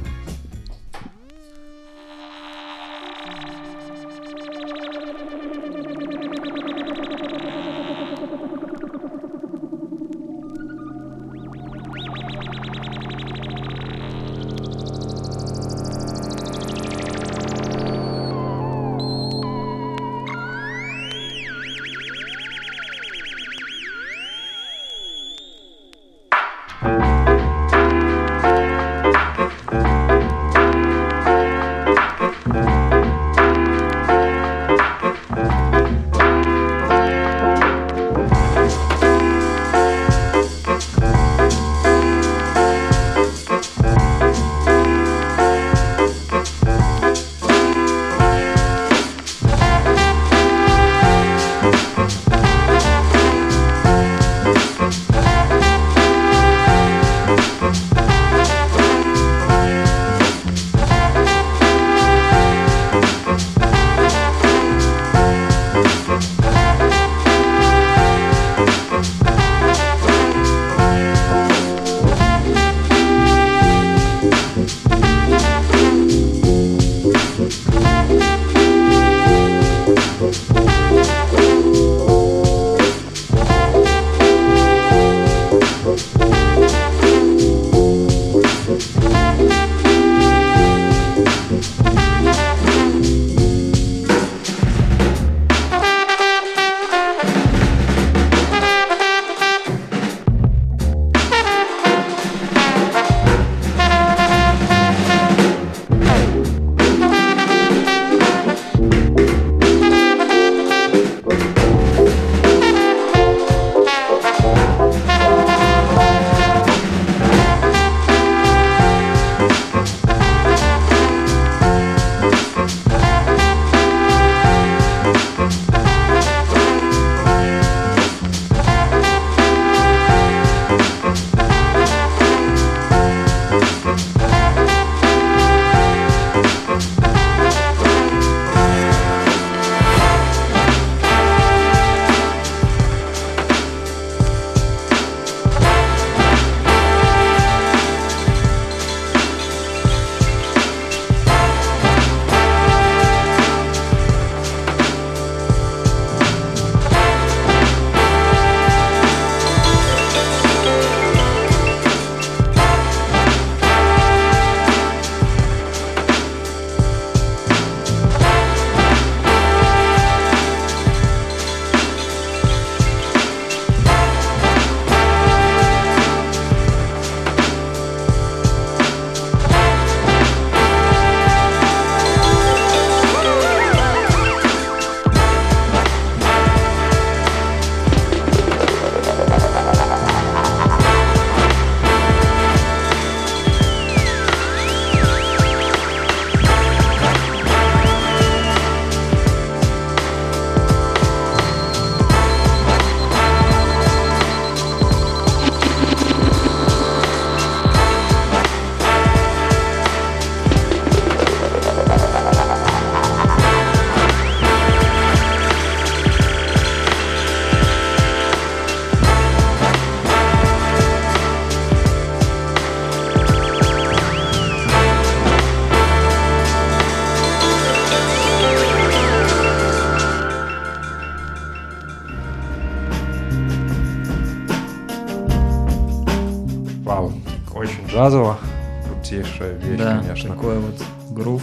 Крутейшая 239.54 239.70
вещь, 239.70 239.78
да, 239.78 239.98
конечно. 240.00 240.34
такой 240.34 240.58
вот 240.58 240.82
грув. 241.10 241.42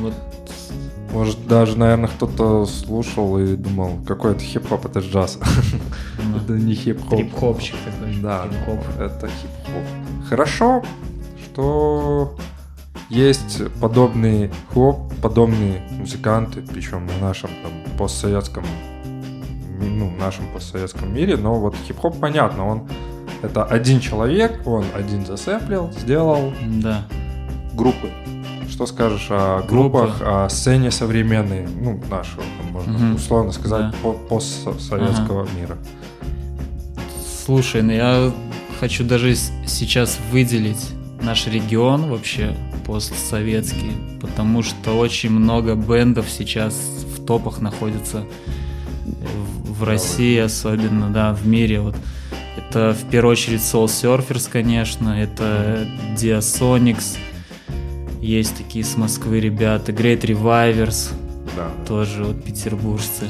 Вот 0.00 0.14
Может, 1.12 1.46
даже, 1.46 1.76
наверное, 1.76 2.08
кто-то 2.08 2.66
слушал 2.66 3.38
и 3.38 3.56
думал, 3.56 3.98
какой 4.06 4.32
это 4.32 4.40
хип-хоп, 4.40 4.86
это 4.86 5.00
джаз. 5.00 5.38
ну, 6.22 6.36
Это 6.36 6.52
не 6.52 6.74
хип-хоп. 6.74 7.10
трип-хопчик 7.18 7.76
такой. 7.84 8.14
Да, 8.22 8.46
это 8.98 9.26
хип-хоп. 9.28 10.28
Хорошо, 10.28 10.82
что 11.44 12.36
есть 13.08 13.60
подобный 13.80 14.50
хлоп, 14.72 15.12
подобные 15.20 15.82
музыканты, 15.90 16.62
причем 16.62 17.06
на 17.06 17.18
нашем 17.26 17.50
там 17.62 17.96
постсоветском, 17.98 18.64
ну, 19.80 20.10
нашем 20.18 20.46
постсоветском 20.52 21.12
мире, 21.12 21.36
но 21.36 21.56
вот 21.56 21.74
хип-хоп 21.88 22.20
понятно, 22.20 22.66
он 22.66 22.88
это 23.42 23.64
один 23.64 24.00
человек, 24.00 24.60
он 24.66 24.84
один 24.94 25.24
засэмплил, 25.26 25.90
сделал 25.98 26.52
Да. 26.82 27.04
группы. 27.74 28.10
Что 28.70 28.86
скажешь 28.86 29.26
о 29.30 29.62
группах, 29.62 30.20
о 30.22 30.48
сцене 30.48 30.90
современной, 30.90 31.66
ну, 31.66 32.00
нашего, 32.10 32.42
можно 32.70 32.92
Мгм. 32.92 33.14
условно 33.16 33.52
сказать, 33.52 33.90
Да. 33.90 33.94
по- 34.02 34.12
постсоветского 34.12 35.46
мира? 35.58 35.76
Слушай, 37.44 37.82
ну 37.82 37.92
я 37.92 38.32
хочу 38.78 39.04
даже 39.04 39.34
сейчас 39.34 40.18
выделить 40.30 40.90
наш 41.20 41.46
регион 41.46 42.10
вообще 42.10 42.54
постсоветский, 42.86 43.92
потому 44.20 44.62
что 44.62 44.96
очень 44.98 45.30
много 45.30 45.74
бендов 45.74 46.26
сейчас 46.30 46.74
в 46.74 47.24
топах 47.24 47.60
находится 47.60 48.24
в, 49.04 49.72
в 49.80 49.84
России 49.84 50.38
особенно, 50.38 51.10
да, 51.10 51.34
в 51.34 51.46
мире 51.46 51.80
вот. 51.80 51.96
Это 52.70 52.94
в 52.94 53.10
первую 53.10 53.32
очередь 53.32 53.62
Soul 53.62 53.86
Surfers, 53.86 54.48
конечно, 54.48 55.08
это 55.20 55.88
Diasonics, 56.16 57.18
есть 58.22 58.56
такие 58.56 58.84
с 58.84 58.96
Москвы 58.96 59.40
ребята, 59.40 59.90
Great 59.90 60.20
Revivers, 60.20 61.12
Да. 61.56 61.66
тоже 61.84 62.22
вот 62.22 62.44
петербуржцы. 62.44 63.24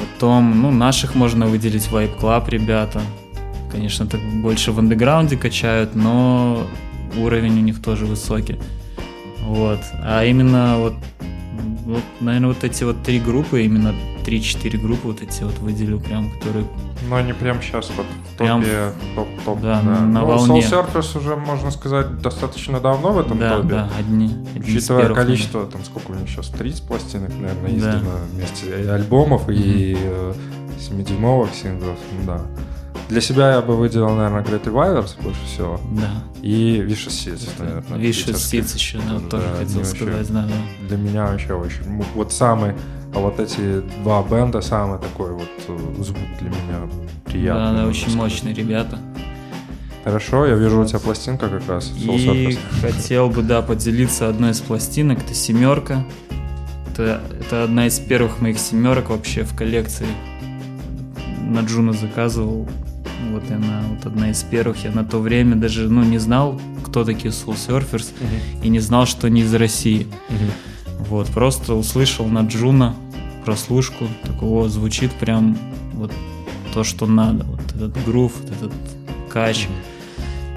Потом, 0.00 0.62
ну, 0.62 0.72
наших 0.72 1.14
можно 1.14 1.46
выделить 1.46 1.86
Vibe 1.92 2.18
Club, 2.20 2.50
ребята. 2.50 3.00
Конечно, 3.70 4.04
так 4.06 4.20
больше 4.42 4.72
в 4.72 4.80
андеграунде 4.80 5.36
качают, 5.36 5.94
но 5.94 6.66
уровень 7.16 7.52
у 7.52 7.62
них 7.62 7.80
тоже 7.80 8.04
высокий. 8.04 8.58
Вот. 9.42 9.78
А 10.02 10.24
именно 10.24 10.78
вот, 10.78 10.94
вот 11.94 12.02
наверное, 12.20 12.48
вот 12.48 12.64
эти 12.64 12.84
вот 12.84 13.02
три 13.02 13.18
группы, 13.18 13.62
именно 13.64 13.94
3-4 14.24 14.76
группы 14.78 15.08
вот 15.08 15.22
эти 15.22 15.42
вот 15.42 15.58
выделю 15.58 15.98
прям, 16.00 16.30
которые... 16.30 16.66
Но 17.08 17.16
они 17.16 17.32
прям 17.32 17.62
сейчас 17.62 17.90
вот 17.96 18.04
в 18.34 18.36
Прям 18.38 18.60
топе, 18.60 18.92
топ, 19.14 19.28
топ, 19.44 19.60
да, 19.60 19.80
на 19.82 20.00
Ну, 20.00 20.26
волне. 20.26 20.60
Soul 20.60 20.86
Surfers 20.92 21.18
уже, 21.18 21.36
можно 21.36 21.70
сказать, 21.70 22.20
достаточно 22.20 22.78
давно 22.80 23.12
в 23.12 23.18
этом 23.20 23.38
да, 23.38 23.56
топе. 23.56 23.68
да, 23.68 23.90
одни, 23.98 24.26
одни 24.54 24.60
Учитывая 24.76 25.02
первых, 25.02 25.18
количество, 25.18 25.66
там 25.66 25.82
сколько 25.84 26.10
у 26.10 26.14
них 26.14 26.28
сейчас, 26.28 26.48
30 26.48 26.82
пластинок, 26.82 27.30
наверное, 27.40 27.70
Да. 27.70 27.76
издано 27.76 28.10
вместе 28.32 28.82
и 28.84 28.86
альбомов 28.86 29.48
и 29.48 29.96
э, 29.98 30.34
7-дюймовых 30.78 31.48
синглов, 31.54 31.96
ну 32.18 32.26
да. 32.26 32.40
Для 33.08 33.20
себя 33.22 33.54
я 33.54 33.62
бы 33.62 33.76
выделил, 33.76 34.10
наверное, 34.10 34.42
Great 34.42 34.64
Revivers 34.64 35.22
больше 35.22 35.44
всего. 35.46 35.80
Да. 35.92 36.10
И 36.42 36.84
Vicious 36.86 37.08
Seeds, 37.08 37.48
наверное. 37.58 37.98
Vicious. 37.98 38.34
Seeds 38.34 38.74
еще, 38.74 38.98
да, 38.98 39.14
Тоже, 39.14 39.28
тоже 39.28 39.44
да, 39.44 39.58
они 39.58 39.66
хотел 39.66 39.84
сказать, 39.84 40.32
да, 40.32 40.42
да. 40.42 40.86
Для 40.88 40.96
меня 40.98 41.26
вообще 41.26 41.54
очень... 41.54 41.88
ну, 41.88 42.04
Вот 42.14 42.32
самый... 42.32 42.74
А 43.14 43.20
вот 43.20 43.40
эти 43.40 43.80
два 44.02 44.22
бенда, 44.22 44.60
самый 44.60 44.98
такой 44.98 45.32
вот 45.32 45.48
э, 45.66 46.02
звук 46.02 46.18
для 46.40 46.50
меня 46.50 46.90
приятный. 47.24 47.62
Да, 47.62 47.72
да, 47.72 47.86
очень 47.86 48.02
сказать. 48.02 48.18
мощные 48.18 48.54
ребята. 48.54 48.98
Хорошо, 50.04 50.46
я 50.46 50.54
вижу 50.54 50.80
у 50.80 50.84
тебя 50.84 50.98
пластинка 50.98 51.48
как 51.48 51.66
раз. 51.68 51.90
И 51.96 52.58
хотел 52.82 53.30
бы, 53.30 53.42
да, 53.42 53.62
поделиться 53.62 54.28
одной 54.28 54.50
из 54.50 54.60
пластинок. 54.60 55.20
Это 55.20 55.34
семерка. 55.34 56.04
Это, 56.92 57.22
это 57.40 57.64
одна 57.64 57.86
из 57.86 57.98
первых 57.98 58.40
моих 58.40 58.58
семерок 58.58 59.08
вообще 59.08 59.42
в 59.42 59.56
коллекции. 59.56 60.06
На 61.40 61.60
Джуна 61.60 61.94
заказывал. 61.94 62.68
Вот 63.32 63.42
она, 63.50 63.82
вот 63.90 64.06
одна 64.06 64.30
из 64.30 64.42
первых. 64.42 64.84
Я 64.84 64.90
на 64.92 65.04
то 65.04 65.18
время 65.18 65.56
даже, 65.56 65.88
ну, 65.88 66.02
не 66.04 66.18
знал, 66.18 66.60
кто 66.84 67.04
такие 67.04 67.30
Soul 67.30 67.54
Surfers, 67.56 68.12
Мгм. 68.20 68.64
и 68.64 68.68
не 68.68 68.78
знал, 68.80 69.06
что 69.06 69.26
они 69.26 69.40
из 69.42 69.54
России. 69.54 70.06
Мгм. 70.28 70.50
Вот, 71.08 71.26
просто 71.28 71.74
услышал 71.74 72.26
на 72.26 72.40
Джуна 72.42 72.94
прослушку, 73.44 74.06
такого 74.24 74.68
звучит 74.68 75.10
прям 75.12 75.56
вот 75.94 76.12
то, 76.74 76.84
что 76.84 77.06
надо. 77.06 77.44
Вот 77.44 77.60
этот 77.74 78.04
грув, 78.04 78.32
вот 78.42 78.50
этот 78.52 78.72
кач. 79.30 79.66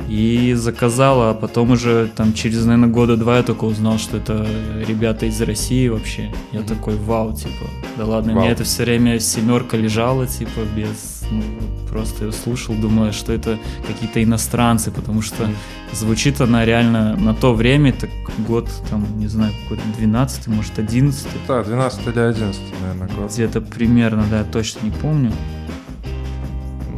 И 0.09 0.53
заказал, 0.57 1.21
а 1.29 1.33
потом 1.33 1.71
уже 1.71 2.11
там 2.15 2.33
через, 2.33 2.65
наверное, 2.65 2.89
года 2.89 3.15
два 3.15 3.37
я 3.37 3.43
только 3.43 3.63
узнал, 3.63 3.97
что 3.97 4.17
это 4.17 4.45
ребята 4.85 5.25
из 5.25 5.39
России 5.41 5.87
вообще. 5.87 6.33
Я 6.51 6.59
Мгм. 6.59 6.67
такой, 6.67 6.95
вау, 6.97 7.33
типа, 7.33 7.65
да 7.97 8.05
ладно, 8.05 8.33
Вау. 8.33 8.41
мне 8.43 8.51
это 8.51 8.65
все 8.65 8.83
время 8.83 9.19
семерка 9.19 9.77
лежала, 9.77 10.27
типа, 10.27 10.61
без, 10.75 11.23
ну, 11.31 11.41
просто 11.91 12.31
слушал, 12.31 12.73
думаю, 12.75 13.11
что 13.13 13.33
это 13.33 13.57
какие-то 13.87 14.23
иностранцы, 14.23 14.91
потому 14.91 15.21
что 15.21 15.49
звучит 15.91 16.39
она 16.41 16.63
реально 16.65 17.15
на 17.17 17.33
то 17.33 17.53
время, 17.53 17.91
так 17.93 18.09
год, 18.47 18.69
там, 18.89 19.05
не 19.19 19.27
знаю, 19.27 19.51
какой-то 19.63 19.83
12 19.97 20.47
может, 20.47 20.79
11 20.79 21.27
Да, 21.47 21.63
12 21.63 22.07
или 22.07 22.19
11, 22.19 22.61
наверное, 22.81 23.07
год. 23.15 23.31
где-то 23.33 23.61
примерно, 23.61 24.23
да, 24.31 24.43
точно 24.43 24.85
не 24.85 24.91
помню. 24.91 25.31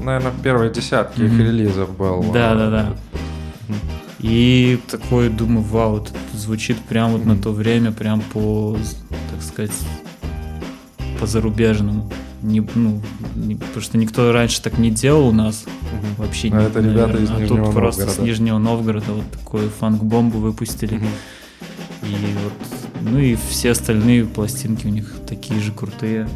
Наверное, 0.03 0.31
в 0.31 0.41
первой 0.41 0.69
десятке 0.71 1.25
их 1.25 1.31
Мгм. 1.31 1.39
релизов 1.41 1.97
был. 1.97 2.23
Да, 2.33 2.53
э, 2.53 2.57
да, 2.57 2.69
да. 2.69 2.93
И 4.19 4.79
такой 4.89 5.29
думаю, 5.29 5.61
вау, 5.63 5.97
это 5.97 6.11
звучит 6.33 6.77
прям 6.79 7.11
вот 7.11 7.25
на 7.25 7.33
Мгм. 7.33 7.41
то 7.41 7.51
время, 7.51 7.91
прям 7.91 8.21
по, 8.21 8.77
так 9.31 9.41
сказать, 9.41 9.71
по 11.19 11.25
зарубежному. 11.27 12.09
Не, 12.43 12.59
ну, 12.75 13.01
не- 13.35 13.55
потому 13.55 13.81
что 13.81 13.97
никто 13.97 14.31
раньше 14.31 14.61
так 14.61 14.77
не 14.77 14.91
делал 14.91 15.29
у 15.29 15.31
нас 15.31 15.63
Мгм. 15.65 16.15
вообще. 16.17 16.49
А 16.49 16.59
не- 16.59 16.65
это 16.67 16.79
ребята 16.81 17.07
наверное. 17.13 17.23
из 17.23 17.31
А 17.31 17.39
Нижнего 17.39 17.65
тут 17.65 17.73
просто 17.73 18.01
с 18.01 18.05
Новгорода. 18.05 18.27
Нижнего 18.29 18.57
Новгорода 18.57 19.11
вот 19.13 19.31
такую 19.31 19.69
фанк-бомбу 19.69 20.39
выпустили. 20.39 20.95
Мгм. 20.95 21.07
И 22.03 22.15
вот, 22.43 22.53
ну 23.11 23.17
и 23.19 23.35
все 23.49 23.71
остальные 23.71 24.25
пластинки 24.25 24.85
у 24.85 24.89
них 24.89 25.13
такие 25.27 25.59
же 25.61 25.71
крутые. 25.71 26.27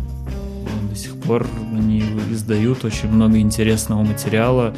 До 0.89 0.95
сих 0.95 1.13
пор 1.17 1.45
они 1.73 2.03
издают 2.31 2.85
очень 2.85 3.09
много 3.09 3.37
интересного 3.39 4.01
материала. 4.03 4.73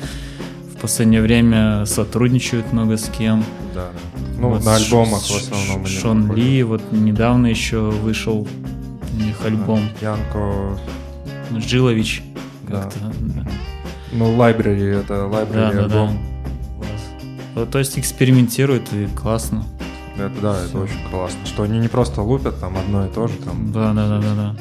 В 0.76 0.81
последнее 0.81 1.22
время 1.22 1.85
сотрудничают 1.85 2.73
много 2.73 2.97
с 2.97 3.07
кем. 3.10 3.43
Да, 3.76 3.89
да. 3.93 4.19
Ну, 4.41 4.49
Вот 4.49 4.65
на 4.65 4.77
Ш- 4.80 4.85
альбомах 4.85 5.22
в 5.22 5.27
Ш- 5.27 5.35
основном. 5.38 5.85
они 5.85 5.88
Шон. 5.88 6.34
Ли, 6.35 6.64
вот 6.64 6.81
недавно 6.91 7.47
еще 7.47 7.81
вышел 7.91 8.47
у 9.14 9.22
них 9.23 9.35
альбом. 9.45 9.81
Янко, 10.01 10.77
Джилович. 11.58 12.24
Да. 12.68 12.90
Да. 13.02 13.46
ну, 14.12 14.36
Library, 14.38 15.00
это 15.02 15.28
Да, 15.32 15.38
Library 15.40 15.54
да, 15.54 15.72
да. 15.74 15.84
альбом. 15.84 16.20
Вот, 17.56 17.72
То 17.72 17.80
есть 17.80 17.98
экспериментируют 17.98 18.94
и 18.94 19.08
классно. 19.08 19.66
Это, 20.18 20.42
да, 20.42 20.58
это 20.64 20.80
очень 20.80 21.00
классно. 21.10 21.40
Что 21.46 21.64
они 21.64 21.80
не 21.80 21.88
просто 21.88 22.22
лупят 22.22 22.60
там 22.60 22.78
одно 22.78 23.06
и 23.06 23.10
то 23.10 23.28
же, 23.28 23.34
там. 23.38 23.72
Да, 23.72 23.94
да, 23.94 24.08
да, 24.08 24.20
да, 24.22 24.36
да. 24.36 24.56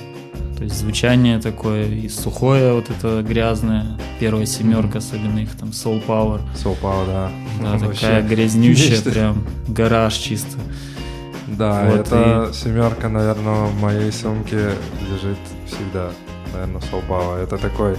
То 0.56 0.65
есть 0.65 0.77
звучание 0.77 1.39
такое 1.39 1.86
и 1.86 2.09
сухое, 2.09 2.73
вот 2.74 2.90
это 2.90 3.23
грязное. 3.23 3.98
Первая 4.19 4.47
семерка, 4.47 4.98
особенно 4.98 5.39
их 5.39 5.55
там 5.56 5.69
Soul 5.69 6.05
Power. 6.05 6.40
Soul 6.56 6.77
Power, 6.81 7.06
да. 7.06 7.31
Да, 7.62 7.78
Вообще. 7.78 8.01
такая 8.01 8.23
грязнющая, 8.23 8.90
нечто. 8.97 9.10
прям 9.10 9.44
гараж 9.69 10.15
чисто. 10.15 10.59
Да, 11.47 11.85
Вот, 11.86 12.01
это 12.01 12.51
семерка, 12.52 13.09
наверное, 13.09 13.66
в 13.66 13.81
моей 13.81 14.10
сумке 14.12 14.70
лежит 15.09 15.39
всегда. 15.66 16.10
Наверное, 16.52 16.80
Power. 17.08 17.42
Это 17.42 17.58
такой 17.58 17.96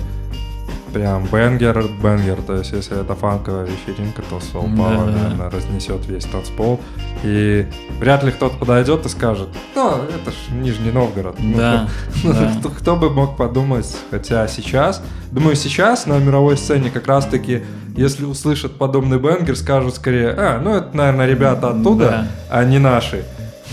прям 0.93 1.25
бенгер, 1.25 1.85
бенгер. 2.01 2.41
То 2.41 2.55
есть, 2.55 2.71
если 2.71 2.99
это 2.99 3.15
фанковая 3.15 3.65
вечеринка, 3.67 4.21
то 4.29 4.37
Soul 4.37 4.75
Да, 4.75 4.81
Power, 4.83 5.05
да. 5.05 5.11
наверное, 5.11 5.49
разнесет 5.49 6.05
весь 6.07 6.25
танцпол. 6.25 6.79
И 7.23 7.67
вряд 7.99 8.23
ли 8.23 8.31
кто-то 8.31 8.57
подойдет 8.57 9.05
и 9.05 9.09
скажет, 9.09 9.49
ну, 9.75 9.91
это 9.97 10.31
ж 10.31 10.35
Нижний 10.51 10.91
Новгород. 10.91 11.35
Ну, 11.39 11.57
Да, 11.57 11.87
Ну, 12.23 12.33
да. 12.33 12.53
Кто, 12.59 12.69
кто 12.69 12.95
бы 12.95 13.09
мог 13.09 13.37
подумать, 13.37 13.93
хотя 14.09 14.47
сейчас, 14.47 15.01
думаю, 15.31 15.55
сейчас 15.55 16.05
на 16.05 16.17
мировой 16.17 16.57
сцене 16.57 16.89
как 16.89 17.07
раз-таки, 17.07 17.63
если 17.95 18.23
услышат 18.25 18.77
подобный 18.77 19.19
бенгер, 19.19 19.55
скажут 19.57 19.95
скорее, 19.95 20.29
а, 20.29 20.59
ну 20.59 20.75
это, 20.75 20.95
наверное, 20.95 21.27
ребята 21.27 21.69
оттуда, 21.71 22.05
Да. 22.05 22.27
а 22.49 22.63
не 22.63 22.79
наши. 22.79 23.25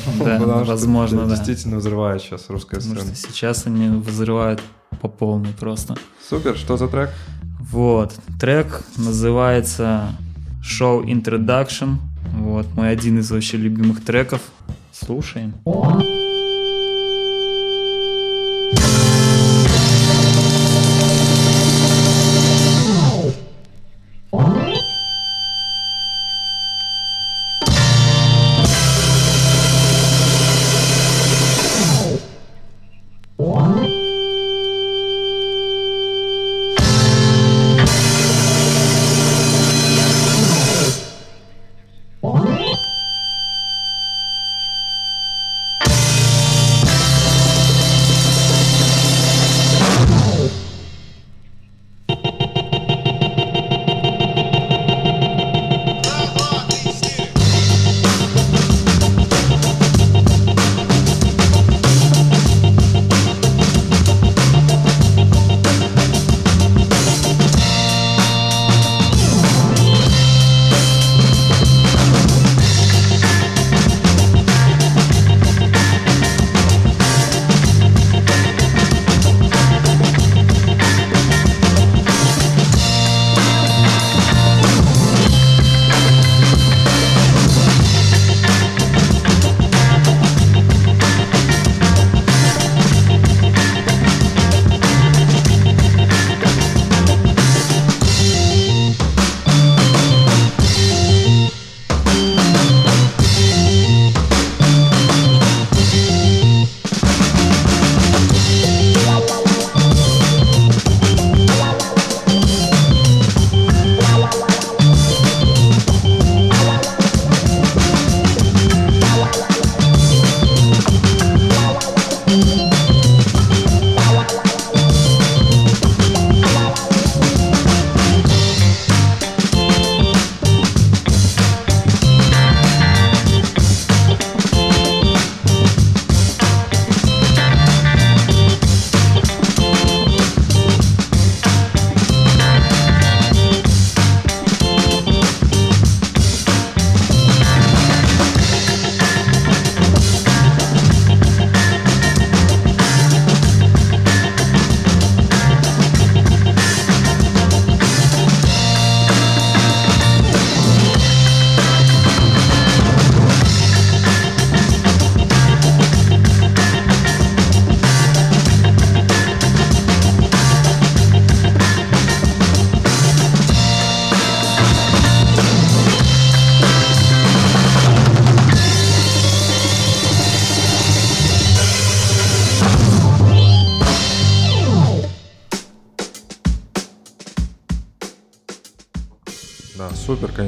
Да, 0.19 0.39
Потому 0.39 0.65
возможно, 0.65 1.27
да. 1.27 1.35
действительно 1.37 1.77
взрывает 1.79 2.23
сейчас 2.23 2.49
русская 2.49 2.77
Потому 2.77 2.97
сцена. 2.97 3.15
что 3.15 3.29
сейчас 3.33 3.67
они 3.67 3.89
взрывают 3.89 4.61
по 5.01 5.09
полной 5.09 5.53
просто. 5.53 5.97
Супер, 6.29 6.57
что 6.57 6.77
за 6.77 6.89
трек? 6.89 7.11
Вот, 7.61 8.15
трек 8.41 8.83
называется 8.97 10.09
Show 10.63 11.05
Introduction. 11.05 11.97
Вот, 12.39 12.67
мой 12.75 12.91
один 12.91 13.19
из 13.19 13.31
вообще 13.31 13.57
любимых 13.57 14.05
треков. 14.05 14.41
Слушаем. 14.93 15.55
Да, 15.65 16.01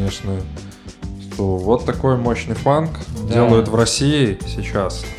конечно. 0.09 0.33
Что 1.33 1.57
вот 1.57 1.85
такой 1.85 2.17
мощный 2.17 2.55
фанк 2.55 2.91
Да. 3.29 3.35
делают 3.35 3.69
в 3.69 3.75
России 3.75 4.39
сейчас. 4.47 5.05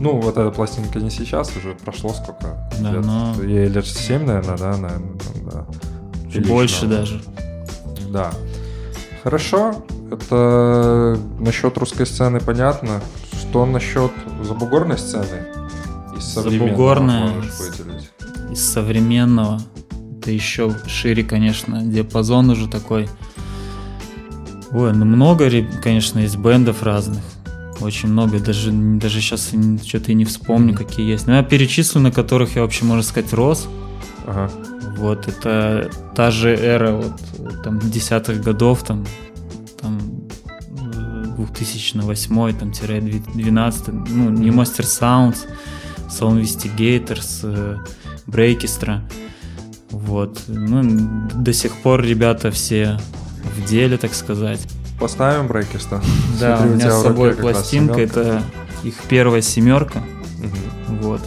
Ну, 0.00 0.20
вот 0.20 0.36
эта 0.36 0.50
пластинка 0.50 0.98
не 0.98 1.08
сейчас, 1.08 1.56
уже 1.56 1.76
прошло 1.76 2.10
сколько? 2.12 2.68
Да, 2.80 2.90
лет? 2.94 3.04
но- 3.06 3.36
Ей 3.44 3.68
лет 3.68 3.86
7, 3.86 4.24
наверное, 4.26 4.58
да, 4.58 4.76
наверное, 4.76 5.12
да. 5.52 5.66
Прилично. 6.24 6.52
Больше 6.52 6.86
даже. 6.88 7.22
Да. 8.10 8.32
Хорошо. 9.22 9.84
Это 10.10 11.16
насчет 11.38 11.78
русской 11.78 12.06
сцены 12.06 12.40
понятно. 12.40 13.00
Что 13.40 13.64
насчет 13.66 14.10
забугорной 14.42 14.98
сцены? 14.98 15.46
Из 16.18 16.24
современного 16.24 16.66
Забугорная. 16.68 17.32
Из 18.50 18.64
современного. 18.72 19.60
Это 20.18 20.32
еще 20.32 20.74
шире, 20.88 21.22
конечно, 21.22 21.82
диапазон 21.82 22.50
уже 22.50 22.68
такой. 22.68 23.08
Ой, 24.74 24.92
ну 24.92 25.04
много, 25.04 25.48
конечно, 25.82 26.18
есть 26.18 26.36
бендов 26.36 26.82
разных. 26.82 27.22
Очень 27.80 28.08
много, 28.08 28.40
даже, 28.40 28.72
даже 28.72 29.20
сейчас 29.20 29.52
что-то 29.84 30.10
и 30.10 30.14
не 30.14 30.24
вспомню, 30.24 30.74
какие 30.74 31.08
есть. 31.08 31.28
Но 31.28 31.36
я 31.36 31.44
перечислю, 31.44 32.00
на 32.00 32.10
которых 32.10 32.56
я 32.56 32.62
вообще, 32.62 32.84
можно 32.84 33.04
сказать, 33.04 33.32
рос. 33.32 33.68
Ага. 34.26 34.50
Вот, 34.96 35.28
это 35.28 35.90
та 36.16 36.32
же 36.32 36.56
эра 36.56 36.90
вот, 36.90 37.62
там, 37.62 37.78
десятых 37.78 38.42
годов, 38.42 38.82
там, 38.82 39.06
там, 39.80 39.98
э, 40.94 41.36
2008 41.36 42.52
там, 42.54 42.72
тире 42.72 43.00
12 43.00 43.88
ну, 44.08 44.30
не 44.30 44.50
Master 44.50 44.84
Sounds, 44.84 45.46
Sound 46.08 46.40
Investigators, 46.40 47.40
э, 47.44 47.76
Breakistra. 48.26 49.02
Вот. 49.90 50.42
Ну, 50.48 51.28
до 51.32 51.52
сих 51.52 51.76
пор 51.76 52.02
ребята 52.02 52.50
все 52.50 52.98
в 53.44 53.64
деле, 53.64 53.96
так 53.98 54.14
сказать. 54.14 54.60
Поставим 54.98 55.48
брейкиста. 55.48 56.00
Да, 56.40 56.60
у 56.62 56.68
меня 56.68 56.90
с 56.90 57.02
собой 57.02 57.34
пластинка, 57.34 58.00
это 58.00 58.42
их 58.82 58.94
первая 59.08 59.42
семерка. 59.42 60.02
Вот, 60.88 61.20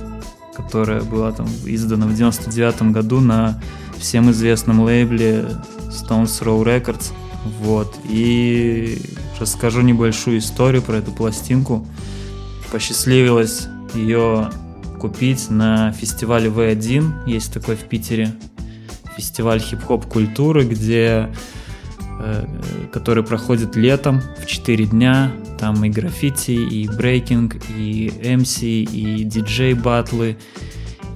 которая 0.55 1.01
была 1.01 1.31
там 1.31 1.47
издана 1.65 2.07
в 2.07 2.15
99 2.15 2.93
году 2.93 3.19
на 3.19 3.61
всем 3.97 4.31
известном 4.31 4.81
лейбле 4.81 5.45
Stones 5.89 6.25
Throw 6.25 6.63
Records. 6.63 7.11
Вот. 7.61 7.95
И 8.05 9.01
расскажу 9.39 9.81
небольшую 9.81 10.39
историю 10.39 10.81
про 10.81 10.97
эту 10.97 11.11
пластинку. 11.11 11.85
Посчастливилось 12.71 13.67
ее 13.93 14.49
купить 14.99 15.49
на 15.49 15.91
фестивале 15.93 16.49
V1. 16.49 17.27
Есть 17.27 17.53
такой 17.53 17.75
в 17.75 17.83
Питере 17.83 18.33
фестиваль 19.15 19.59
хип-хоп 19.59 20.05
культуры, 20.05 20.63
где 20.63 21.29
который 22.91 23.23
проходит 23.23 23.75
летом 23.75 24.21
в 24.41 24.45
4 24.45 24.85
дня. 24.85 25.31
Там 25.59 25.83
и 25.83 25.89
граффити, 25.89 26.51
и 26.51 26.87
брейкинг, 26.87 27.55
и 27.75 28.11
MC, 28.21 28.83
и 28.83 29.23
диджей 29.23 29.73
батлы, 29.73 30.37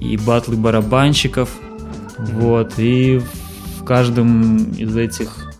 и 0.00 0.16
батлы 0.16 0.56
барабанщиков. 0.56 1.50
Вот. 2.18 2.74
И 2.78 3.20
в 3.78 3.84
каждом 3.84 4.72
из 4.72 4.96
этих 4.96 5.52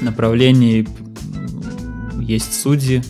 направлений 0.00 0.86
есть 2.20 2.60
судьи, 2.60 3.02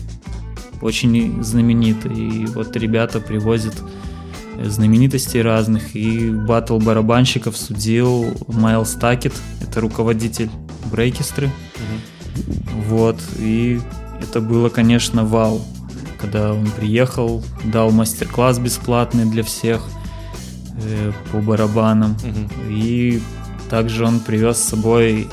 очень 0.81 1.43
знаменитые. 1.43 2.29
И 2.29 2.45
вот 2.47 2.75
ребята 2.75 3.19
привозят 3.19 3.75
э, 4.57 4.69
знаменитостей 4.69 5.41
разных. 5.41 5.95
И 5.95 6.29
батл 6.29 6.79
барабанщиков 6.79 7.55
судил 7.55 8.33
Майлз 8.47 8.93
Такет, 8.93 9.33
это 9.61 9.79
руководитель 9.79 10.49
брейкистры. 10.91 11.49
Вот, 12.87 13.17
и 13.39 13.79
это 14.21 14.41
было, 14.41 14.69
конечно, 14.69 15.23
вау, 15.25 15.61
когда 16.19 16.53
он 16.53 16.69
приехал, 16.71 17.43
дал 17.63 17.91
мастер-класс 17.91 18.59
бесплатный 18.59 19.25
для 19.25 19.43
всех 19.43 19.81
э, 20.83 21.11
по 21.31 21.39
барабанам. 21.39 22.15
Мгм. 22.23 22.49
И 22.69 23.21
также 23.69 24.05
он 24.05 24.19
привез 24.19 24.57
с 24.57 24.69
собой 24.69 25.27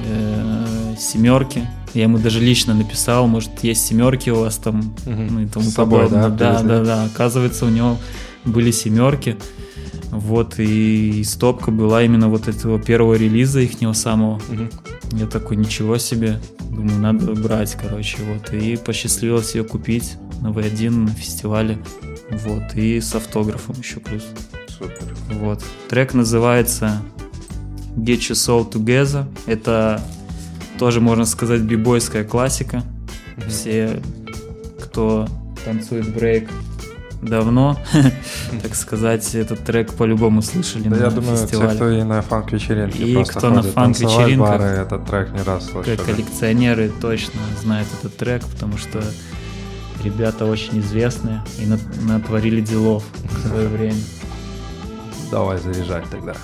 э, 0.00 0.94
семерки. 0.98 1.66
Я 1.94 2.02
ему 2.04 2.18
даже 2.18 2.40
лично 2.40 2.74
написал, 2.74 3.26
может, 3.28 3.62
есть 3.62 3.86
семерки 3.86 4.30
у 4.30 4.40
вас 4.40 4.56
там, 4.56 4.94
Мгм. 5.06 5.26
ну 5.34 5.40
и 5.42 5.46
тому 5.46 5.64
С 5.66 5.74
собой, 5.74 6.04
подобное. 6.04 6.28
да, 6.30 6.62
да, 6.62 6.62
да, 6.62 6.84
да. 6.84 7.04
Оказывается, 7.04 7.66
у 7.66 7.68
него 7.68 7.96
были 8.44 8.70
семерки. 8.72 9.36
Вот, 10.10 10.54
и 10.58 11.22
стопка 11.24 11.70
была 11.70 12.02
именно 12.02 12.28
вот 12.28 12.46
этого 12.48 12.78
первого 12.80 13.14
релиза 13.14 13.60
ихнего 13.60 13.92
самого. 13.94 14.40
Мгм. 14.48 14.70
Я 15.14 15.26
такой, 15.26 15.56
ничего 15.56 15.96
себе. 15.98 16.40
Думаю, 16.70 16.98
надо 16.98 17.34
брать, 17.34 17.76
короче, 17.80 18.18
вот. 18.22 18.52
И 18.52 18.76
посчастливилось 18.76 19.54
ее 19.54 19.64
купить 19.64 20.16
на 20.40 20.48
V1 20.48 20.90
на 20.90 21.10
фестивале. 21.10 21.78
Вот, 22.30 22.74
и 22.74 23.00
с 23.00 23.14
автографом 23.14 23.76
еще 23.78 24.00
плюс. 24.00 24.24
Супер. 24.68 25.14
Вот. 25.40 25.62
Трек 25.88 26.14
называется 26.14 27.00
Get 27.96 28.18
Your 28.18 28.32
Soul 28.32 28.70
Together. 28.70 29.26
Это 29.46 30.02
тоже, 30.78 31.00
можно 31.00 31.26
сказать, 31.26 31.60
бибойская 31.60 32.24
классика. 32.24 32.82
Все, 33.48 34.02
кто 34.80 35.28
танцует 35.64 36.12
брейк 36.12 36.50
давно, 37.24 37.78
так 38.62 38.74
сказать, 38.74 39.34
этот 39.34 39.64
трек 39.64 39.92
по-любому 39.94 40.42
слышали 40.42 40.84
Да 40.88 40.96
на 40.96 41.02
я 41.04 41.10
думаю, 41.10 41.36
фестивале. 41.36 41.74
кто 41.74 41.90
и 41.90 42.02
на 42.02 42.22
фанк-вечеринке 42.22 42.98
И 43.04 43.24
кто 43.24 43.50
на 43.50 43.62
фанк-вечеринках. 43.62 44.60
этот 44.60 45.06
трек 45.06 45.32
не 45.32 45.42
раз 45.42 45.66
слышали. 45.70 45.96
Коллекционеры 45.96 46.90
точно 47.00 47.40
знают 47.62 47.88
этот 48.00 48.16
трек, 48.16 48.44
потому 48.46 48.76
что 48.78 49.02
ребята 50.02 50.44
очень 50.46 50.80
известные 50.80 51.42
и 51.58 51.66
нат- 51.66 52.02
натворили 52.02 52.60
делов 52.60 53.04
в 53.22 53.48
свое 53.48 53.68
время. 53.68 53.96
Давай 55.30 55.58
заряжать 55.58 56.04
тогда. 56.10 56.34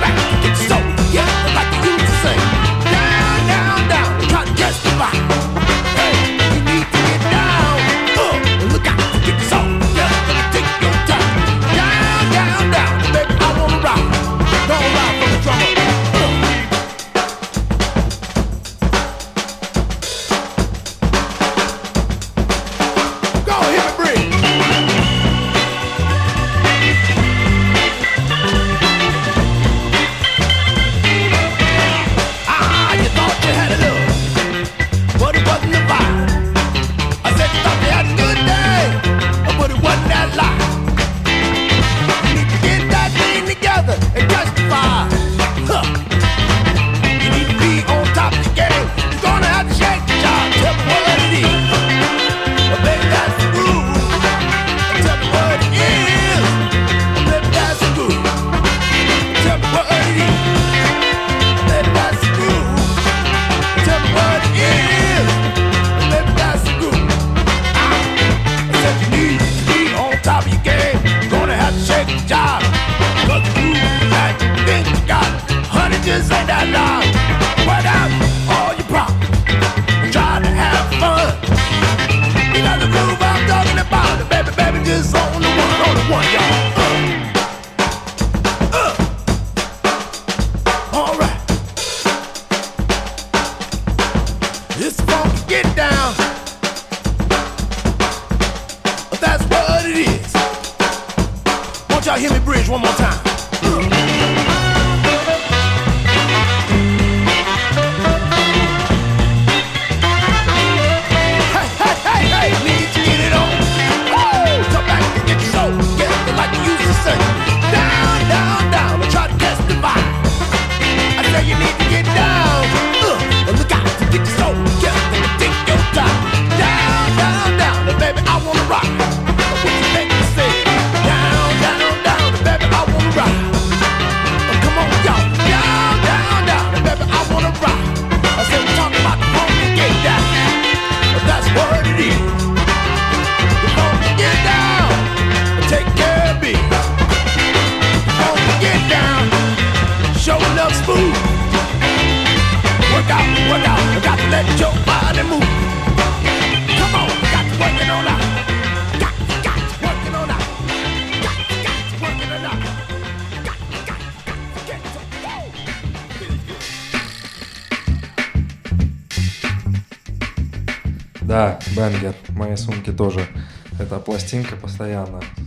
back. 0.00 0.35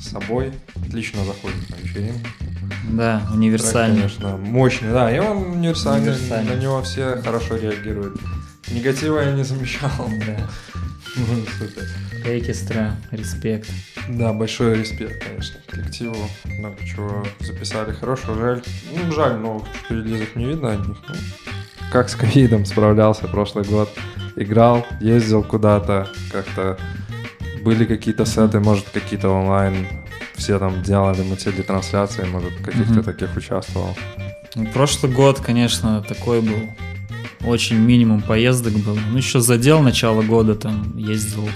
С 0.10 0.12
собой. 0.12 0.52
Отлично 0.88 1.24
заходит 1.26 1.70
на 1.70 1.76
вечеринку. 1.76 2.28
Да, 2.92 3.20
Трек, 3.20 3.32
универсальный. 3.34 3.96
конечно, 3.98 4.38
мощный, 4.38 4.92
да, 4.92 5.16
и 5.16 5.20
он 5.20 5.38
универсальный, 5.54 6.12
Универсальный. 6.14 6.56
на 6.56 6.60
него 6.62 6.82
все 6.82 7.22
хорошо 7.22 7.56
реагируют. 7.58 8.20
Негатива 8.72 9.20
я 9.20 9.32
не 9.34 9.44
замечал. 9.44 9.90
Да. 10.26 10.38
Ну, 11.16 11.44
супер. 11.58 11.88
Экстра, 12.24 12.96
респект. 13.12 13.68
Да, 14.10 14.32
большой 14.32 14.80
респект, 14.80 15.24
конечно, 15.26 15.60
коллективу. 15.68 16.16
Много 16.46 16.78
чего 16.86 17.26
записали 17.40 17.92
хорошего. 17.94 18.36
Жаль, 18.38 18.62
ну, 18.96 19.12
жаль, 19.12 19.36
новых 19.38 19.64
релизов 19.90 20.36
не 20.36 20.46
видно 20.46 20.74
от 20.74 20.88
них. 20.88 20.98
Ну, 21.08 21.16
как 21.92 22.10
с 22.10 22.16
ковидом 22.16 22.66
справлялся 22.66 23.28
прошлый 23.28 23.66
год. 23.66 23.90
Играл, 24.36 24.86
ездил 25.02 25.44
куда-то, 25.44 26.08
как-то 26.32 26.78
были 27.64 27.86
какие-то 27.86 28.26
сеты, 28.26 28.60
может, 28.60 28.86
какие-то 28.90 29.30
онлайн. 29.30 29.88
Все 30.40 30.58
там 30.58 30.82
делали, 30.84 31.22
мутили 31.22 31.62
трансляции, 31.62 32.24
может, 32.24 32.54
каких-то 32.64 32.94
Мгм. 32.94 33.04
таких 33.04 33.36
участвовал. 33.38 33.96
Ну, 34.56 34.66
Прошлый 34.74 35.12
год, 35.12 35.40
конечно, 35.42 36.02
такой 36.02 36.42
был. 36.42 36.70
Очень 37.46 37.78
минимум 37.78 38.22
поездок 38.22 38.74
был. 38.74 38.98
Ну, 39.12 39.18
еще 39.18 39.40
задел 39.42 39.82
начало 39.82 40.22
года, 40.24 40.56
там 40.56 40.98
ездил 40.98 41.48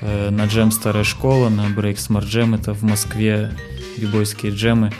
э, 0.00 0.30
на 0.30 0.46
джем 0.46 0.70
Старая 0.70 1.04
Школа, 1.04 1.48
на 1.48 1.62
Break 1.66 1.96
Smart 1.96 2.24
Jam. 2.26 2.54
Это 2.54 2.72
в 2.74 2.82
Москве 2.82 3.50
бибойские 3.96 4.52
джемы. 4.52 4.92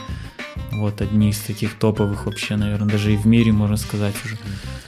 Вот 0.73 1.01
одни 1.01 1.29
из 1.29 1.39
таких 1.39 1.75
топовых 1.79 2.25
вообще, 2.25 2.55
наверное, 2.55 2.89
даже 2.89 3.13
и 3.13 3.17
в 3.17 3.25
мире, 3.25 3.51
можно 3.51 3.77
сказать 3.77 4.13
уже. 4.25 4.37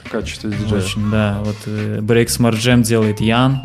В 0.04 0.10
качестве 0.10 0.50
диджея. 0.50 0.80
Очень, 0.82 1.10
да. 1.10 1.40
Вот 1.44 1.56
э, 1.66 1.98
Break 2.00 2.26
Smart 2.26 2.54
Jam 2.56 2.82
делает 2.82 3.20
Ян, 3.20 3.62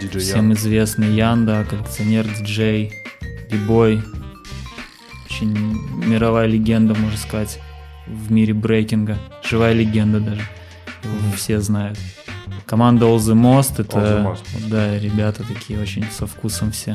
Диджей 0.00 0.20
всем 0.20 0.48
Ян. 0.50 0.52
известный 0.54 1.14
Ян, 1.14 1.46
да, 1.46 1.64
коллекционер, 1.64 2.26
диджей, 2.26 2.92
бибой. 3.50 4.02
Очень 5.26 5.56
мировая 6.04 6.46
легенда, 6.46 6.94
можно 6.94 7.18
сказать, 7.18 7.60
в 8.06 8.30
мире 8.30 8.54
брейкинга. 8.54 9.18
Живая 9.42 9.72
легенда 9.72 10.20
даже. 10.20 10.42
Его 11.02 11.32
все 11.36 11.60
знают. 11.60 11.98
Команда 12.66 13.06
All 13.06 13.16
the 13.16 13.34
Most, 13.34 13.80
это, 13.80 13.98
All 13.98 14.02
the 14.02 14.32
Most. 14.32 14.68
да, 14.68 14.98
ребята 14.98 15.42
такие 15.42 15.80
очень 15.80 16.04
со 16.10 16.26
вкусом 16.26 16.70
все. 16.72 16.94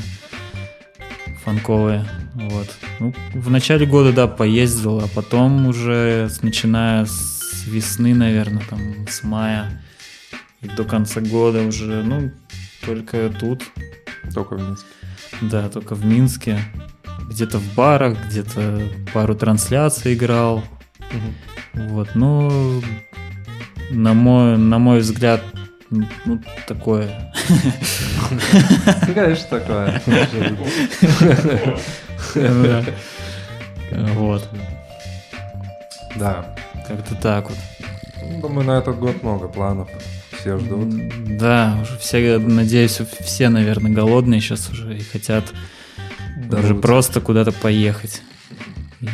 Фанковые, 1.43 2.05
вот. 2.33 2.67
Ну, 2.99 3.13
в 3.33 3.49
начале 3.49 3.85
года, 3.85 4.13
да, 4.13 4.27
поездил, 4.27 4.99
а 4.99 5.07
потом 5.13 5.67
уже, 5.67 6.29
начиная 6.41 7.05
с 7.05 7.65
весны, 7.67 8.15
наверное, 8.15 8.63
там, 8.69 9.07
с 9.07 9.23
мая 9.23 9.81
и 10.61 10.67
до 10.67 10.83
конца 10.85 11.21
года 11.21 11.61
уже, 11.63 12.03
ну, 12.03 12.31
только 12.85 13.29
тут, 13.39 13.63
Только 14.33 14.55
в 14.55 14.61
Минске. 14.61 14.87
Да, 15.41 15.69
только 15.69 15.95
в 15.95 16.05
Минске. 16.05 16.59
Где-то 17.29 17.57
в 17.57 17.73
барах, 17.75 18.17
где-то 18.27 18.81
пару 19.13 19.35
трансляций 19.35 20.13
играл. 20.13 20.63
Вот, 21.73 22.09
ну, 22.15 22.81
на 23.89 24.13
мой, 24.13 24.57
на 24.57 24.79
мой 24.79 24.99
взгляд, 24.99 25.41
ну, 25.89 26.39
такое. 26.67 27.33
Ну, 28.31 29.13
Конечно, 29.13 29.47
такое. 29.59 30.01
Вот, 34.15 34.49
Да. 36.15 36.55
как-то 36.87 37.15
так 37.15 37.49
вот. 37.49 37.57
Ну, 38.21 38.41
Думаю, 38.41 38.65
на 38.67 38.77
этот 38.79 38.97
год 38.99 39.21
много 39.23 39.47
планов. 39.47 39.87
Все 40.45 40.59
ждут. 40.59 40.93
Да, 41.39 41.75
уже 41.81 41.97
все, 41.97 42.37
надеюсь, 42.37 43.01
все, 43.21 43.49
наверное, 43.49 43.91
голодные 43.91 44.41
сейчас 44.41 44.69
уже 44.69 44.95
и 44.95 45.01
хотят 45.01 45.45
уже 46.37 46.49
Дорвутся. 46.49 46.75
просто 46.75 47.19
куда-то 47.19 47.51
поехать. 47.51 48.21
И, 49.01 49.07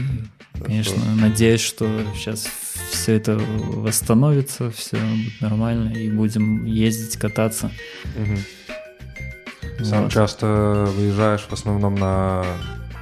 конечно, 0.61 1.01
надеюсь, 1.15 1.61
что 1.61 1.87
сейчас 2.15 2.45
все 2.91 3.13
это 3.13 3.39
восстановится, 3.47 4.71
все 4.71 4.97
будет 4.97 5.39
нормально, 5.39 5.93
и 5.93 6.11
будем 6.11 6.65
ездить, 6.65 7.15
кататься. 7.17 7.71
Мгм. 8.17 9.85
Сам 9.85 10.03
Вот. 10.03 10.11
часто 10.11 10.89
выезжаешь 10.97 11.47
в 11.49 11.53
основном 11.53 11.95
на 11.95 12.43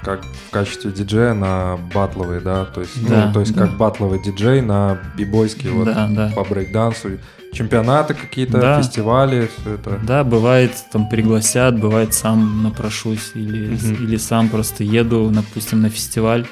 как 0.03 0.23
в 0.23 0.51
качестве 0.51 0.91
диджея 0.91 1.33
на 1.33 1.77
батловые, 1.95 2.41
да, 2.41 2.65
то 2.65 2.81
есть, 2.81 3.05
Да, 3.09 3.25
ну, 3.25 3.33
то 3.33 3.39
есть 3.39 3.53
да. 3.55 3.65
как 3.65 3.75
батловый 3.75 4.21
диджей 4.23 4.61
на 4.61 4.99
бибойские 5.17 5.71
вот 5.73 5.85
Да, 5.85 6.07
да. 6.07 6.31
по 6.35 6.43
брейкдансу, 6.43 7.17
чемпионаты 7.53 8.13
какие-то, 8.13 8.59
Да. 8.59 8.81
фестивали, 8.81 9.49
все 9.59 9.73
это. 9.75 9.99
Да, 10.03 10.23
бывает, 10.23 10.71
там 10.91 11.09
пригласят, 11.09 11.79
бывает 11.79 12.13
сам 12.13 12.63
напрошусь 12.63 13.31
или, 13.35 13.73
Мгм. 13.75 14.03
или 14.05 14.17
сам 14.17 14.49
просто 14.49 14.83
еду, 14.83 15.29
допустим, 15.33 15.81
на 15.81 15.89
фестиваль 15.89 16.45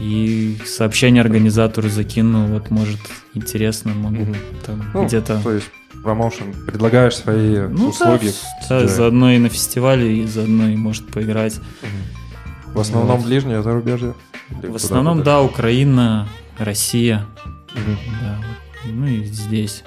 и 0.00 0.58
сообщение 0.66 1.20
организатору 1.20 1.88
закину, 1.88 2.46
вот 2.46 2.70
может 2.70 3.00
интересно, 3.34 3.92
могу 3.94 4.22
Мгм. 4.22 4.36
там 4.66 4.84
Ну, 4.94 5.04
где-то 5.06 5.40
То 5.42 5.52
есть 5.52 5.70
промоушен, 6.02 6.52
предлагаешь 6.66 7.14
свои 7.16 7.58
Ну, 7.68 7.88
услуги. 7.90 8.32
да, 8.68 8.80
диджея. 8.80 8.96
заодно 8.96 9.30
и 9.32 9.38
на 9.38 9.48
фестивале, 9.48 10.16
и 10.22 10.26
заодно 10.26 10.68
и 10.68 10.76
может 10.76 11.06
поиграть. 11.10 11.56
Мгм. 11.82 12.74
В 12.74 12.80
основном 12.80 13.18
Вот. 13.18 13.26
ближнее 13.26 13.62
зарубежье? 13.62 14.14
В 14.50 14.74
основном, 14.74 15.22
да, 15.22 15.42
Украина, 15.42 16.26
Россия, 16.58 17.26
Мгм. 17.74 17.96
да, 18.22 18.36
вот. 18.38 18.46
Ну 18.84 19.06
и 19.06 19.24
здесь. 19.24 19.84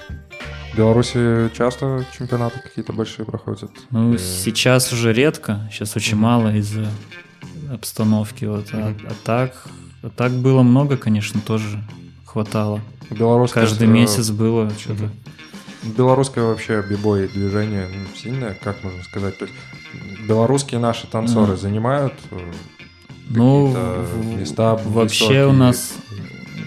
В 0.72 0.76
Беларуси 0.78 1.50
часто 1.56 2.04
чемпионаты 2.16 2.60
какие-то 2.60 2.92
большие 2.92 3.24
проходят? 3.24 3.70
Ну, 3.90 4.14
Э, 4.14 4.18
сейчас 4.18 4.92
уже 4.92 5.12
редко, 5.12 5.68
сейчас 5.72 5.96
очень 5.96 6.16
мало 6.16 6.54
из-за 6.56 6.86
обстановки, 7.70 8.44
вот, 8.44 8.66
а, 8.72 8.90
Мгм. 8.90 9.06
а 9.08 9.12
так, 9.24 9.66
а 10.02 10.10
так 10.10 10.32
было 10.32 10.62
много, 10.62 10.96
конечно, 10.96 11.40
тоже 11.40 11.82
хватало. 12.24 12.80
Белорусское, 13.10 13.64
Каждый 13.64 13.86
э, 13.88 13.90
месяц 13.90 14.30
было 14.30 14.70
что-то. 14.78 15.10
Белорусское 15.82 16.44
вообще 16.44 16.82
бибой 16.82 17.28
движение 17.28 17.88
ну, 17.88 18.06
сильное, 18.16 18.54
как 18.62 18.82
можно 18.82 19.02
сказать. 19.04 19.38
То 19.38 19.44
есть 19.46 19.56
белорусские 20.28 20.80
наши 20.80 21.06
танцоры 21.06 21.52
Ну. 21.52 21.56
занимают 21.56 22.12
э, 22.32 22.52
Ну, 23.30 23.74
места 24.36 24.74
вообще 24.74 25.24
высокие? 25.24 25.46
у 25.46 25.52
нас 25.52 25.94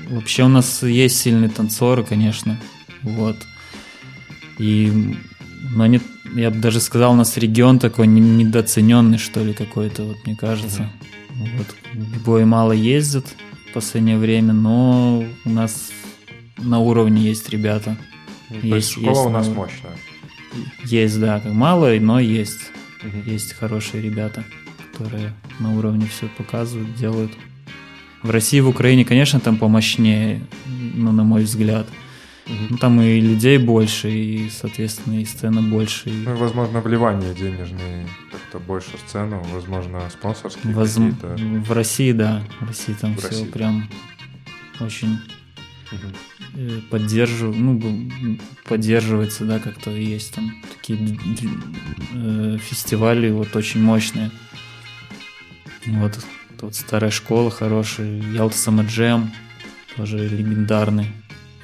вообще 0.09 0.43
у 0.43 0.47
нас 0.49 0.83
есть 0.83 1.17
сильные 1.19 1.49
танцоры, 1.49 2.03
конечно, 2.03 2.59
вот. 3.03 3.37
И 4.57 5.15
но 5.71 5.83
они 5.83 6.01
я 6.35 6.51
бы 6.51 6.57
даже 6.59 6.79
сказал, 6.79 7.13
у 7.13 7.15
нас 7.15 7.37
регион 7.37 7.79
такой 7.79 8.05
не- 8.07 8.21
недооцененный, 8.21 9.17
что 9.17 9.43
ли, 9.43 9.53
какой-то, 9.53 10.03
вот 10.03 10.17
мне 10.25 10.35
кажется. 10.35 10.89
Вот. 11.33 11.67
Бой 12.23 12.45
мало 12.45 12.71
ездят 12.71 13.25
в 13.69 13.73
последнее 13.73 14.17
время, 14.17 14.53
но 14.53 15.23
у 15.45 15.49
нас 15.49 15.89
на 16.57 16.79
уровне 16.79 17.21
есть 17.23 17.49
ребята. 17.49 17.97
То 18.49 18.55
есть 18.55 18.95
Есть- 18.95 18.97
есть 18.97 19.19
у 19.21 19.29
нас 19.29 19.47
много. 19.47 19.61
мощная. 19.61 19.97
Есть, 20.85 21.19
да, 21.19 21.41
мало, 21.45 21.91
но 21.99 22.19
есть. 22.19 22.59
Мгм. 23.03 23.23
Есть 23.25 23.53
хорошие 23.53 24.01
ребята, 24.03 24.43
которые 24.91 25.33
на 25.59 25.73
уровне 25.75 26.07
все 26.07 26.27
показывают, 26.37 26.93
делают. 26.95 27.31
В 28.23 28.29
России 28.31 28.59
в 28.59 28.67
Украине, 28.67 29.05
конечно, 29.05 29.39
там 29.39 29.57
помощнее, 29.57 30.41
ну, 30.65 31.11
на 31.11 31.23
мой 31.23 31.43
взгляд. 31.43 31.87
Ну, 32.69 32.77
там 32.77 32.99
и 32.99 33.19
людей 33.21 33.59
больше, 33.59 34.09
и, 34.09 34.49
соответственно, 34.49 35.21
и 35.21 35.25
сцена 35.25 35.61
больше. 35.61 36.09
Ну, 36.09 36.33
и, 36.33 36.37
возможно, 36.37 36.81
вливание 36.81 37.35
денежные 37.35 38.07
как-то 38.31 38.57
больше 38.59 38.97
в 38.97 39.07
сцену, 39.07 39.45
возможно, 39.53 40.01
спонсорские 40.09 40.73
возм- 40.73 41.13
какие-то. 41.21 41.61
В 41.61 41.71
России, 41.71 42.11
да, 42.11 42.41
в 42.59 42.67
России 42.67 42.93
там 42.99 43.13
В 43.15 43.19
все 43.19 43.27
России. 43.29 43.45
прям 43.45 43.87
очень 44.79 45.19
Мгм. 45.91 46.13
э, 46.55 46.79
поддерживаю, 46.89 47.55
ну, 47.55 48.09
поддерживается, 48.67 49.45
да, 49.45 49.59
как-то 49.59 49.91
есть 49.91 50.33
там 50.33 50.51
такие 50.75 51.19
э, 52.15 52.57
фестивали 52.59 53.29
вот 53.29 53.55
очень 53.55 53.81
мощные. 53.83 54.31
Вот, 55.85 56.19
вот 56.61 56.75
старая 56.75 57.11
школа 57.11 57.51
хорошая, 57.51 58.21
Ялта 58.21 58.57
Самаджем, 58.57 59.31
тоже 59.95 60.17
легендарный 60.27 61.07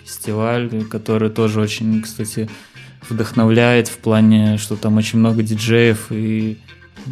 фестиваль, 0.04 0.86
который 0.86 1.30
тоже 1.30 1.62
очень, 1.62 2.02
кстати, 2.02 2.50
вдохновляет 3.10 3.88
в 3.88 3.98
плане, 3.98 4.58
что 4.58 4.76
там 4.76 4.98
очень 4.98 5.20
много 5.20 5.44
диджеев 5.44 6.12
и 6.12 6.60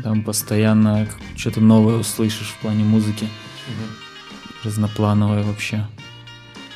там 0.04 0.24
постоянно 0.24 1.08
что-то 1.36 1.62
новое 1.62 1.98
услышишь 1.98 2.50
в 2.50 2.62
плане 2.62 2.84
музыки, 2.84 3.28
разноплановое 4.64 5.44
вообще. 5.44 5.86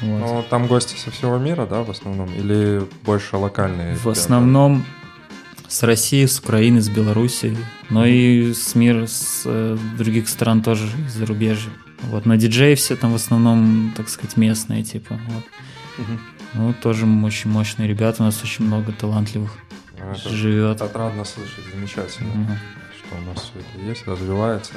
Вот. 0.01 0.19
Ну, 0.19 0.45
там 0.49 0.67
гости 0.67 0.95
со 0.95 1.09
всего 1.09 1.37
мира, 1.37 1.65
да, 1.65 1.81
в 1.81 1.89
основном? 1.89 2.31
Или 2.33 2.83
больше 3.03 3.37
локальные? 3.37 3.95
В 3.95 4.03
ребята? 4.03 4.11
основном 4.11 4.85
с 5.67 5.83
России, 5.83 6.25
с 6.25 6.39
Украины, 6.39 6.81
с 6.81 6.89
Беларуси, 6.89 7.57
но 7.89 8.05
и 8.05 8.53
с 8.53 8.73
мира, 8.75 9.05
с 9.05 9.43
э, 9.45 9.77
других 9.97 10.29
стран 10.29 10.61
тоже, 10.61 10.87
из 11.05 11.13
зарубежья. 11.13 11.71
Вот, 12.03 12.25
на 12.25 12.37
диджеи 12.37 12.75
все 12.75 12.95
там 12.95 13.11
в 13.11 13.15
основном, 13.15 13.93
так 13.97 14.07
сказать, 14.09 14.37
местные, 14.37 14.83
типа. 14.83 15.19
Вот. 15.27 15.43
Мгм. 15.97 16.19
Ну, 16.53 16.73
тоже 16.81 17.05
очень 17.05 17.49
мощные 17.51 17.87
ребята, 17.87 18.23
у 18.23 18.25
нас 18.25 18.41
очень 18.43 18.65
много 18.65 18.91
талантливых 18.93 19.51
А, 19.99 20.13
Это, 20.13 20.29
живет. 20.29 20.75
это 20.75 20.85
отрадно 20.85 21.25
слышать, 21.25 21.63
замечательно, 21.73 22.29
Мгм. 22.33 22.57
что 22.97 23.17
у 23.17 23.21
нас 23.33 23.43
все 23.43 23.59
это 23.59 23.89
есть, 23.89 24.07
развивается. 24.07 24.73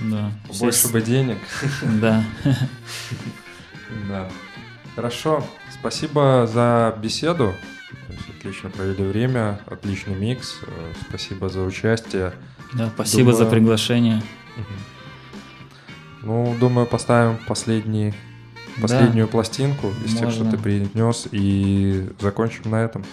Да. 0.00 0.30
Больше 0.60 0.78
с- 0.78 0.90
бы 0.90 1.00
денег. 1.02 1.38
Да. 2.00 2.22
Да. 4.08 4.28
Хорошо. 4.94 5.44
Спасибо 5.72 6.48
за 6.52 6.96
беседу. 7.02 7.54
Отлично 8.40 8.70
провели 8.70 9.04
время, 9.04 9.60
отличный 9.66 10.14
микс. 10.14 10.60
Э, 10.66 10.92
Спасибо 11.06 11.50
за 11.50 11.60
участие. 11.62 12.32
Да, 12.72 12.88
спасибо 12.94 13.32
за 13.32 13.40
Думаю- 13.40 13.50
приглашение. 13.50 14.22
Ну, 16.22 16.56
думаю, 16.58 16.86
поставим 16.86 17.36
последний, 17.46 18.14
последнюю 18.80 19.28
пластинку 19.28 19.92
из 20.06 20.16
тех, 20.16 20.30
что 20.30 20.44
можно. 20.44 20.50
ты 20.52 20.56
принес, 20.56 21.28
и 21.32 22.08
закончим 22.18 22.70
на 22.70 22.76
этом. 22.82 23.04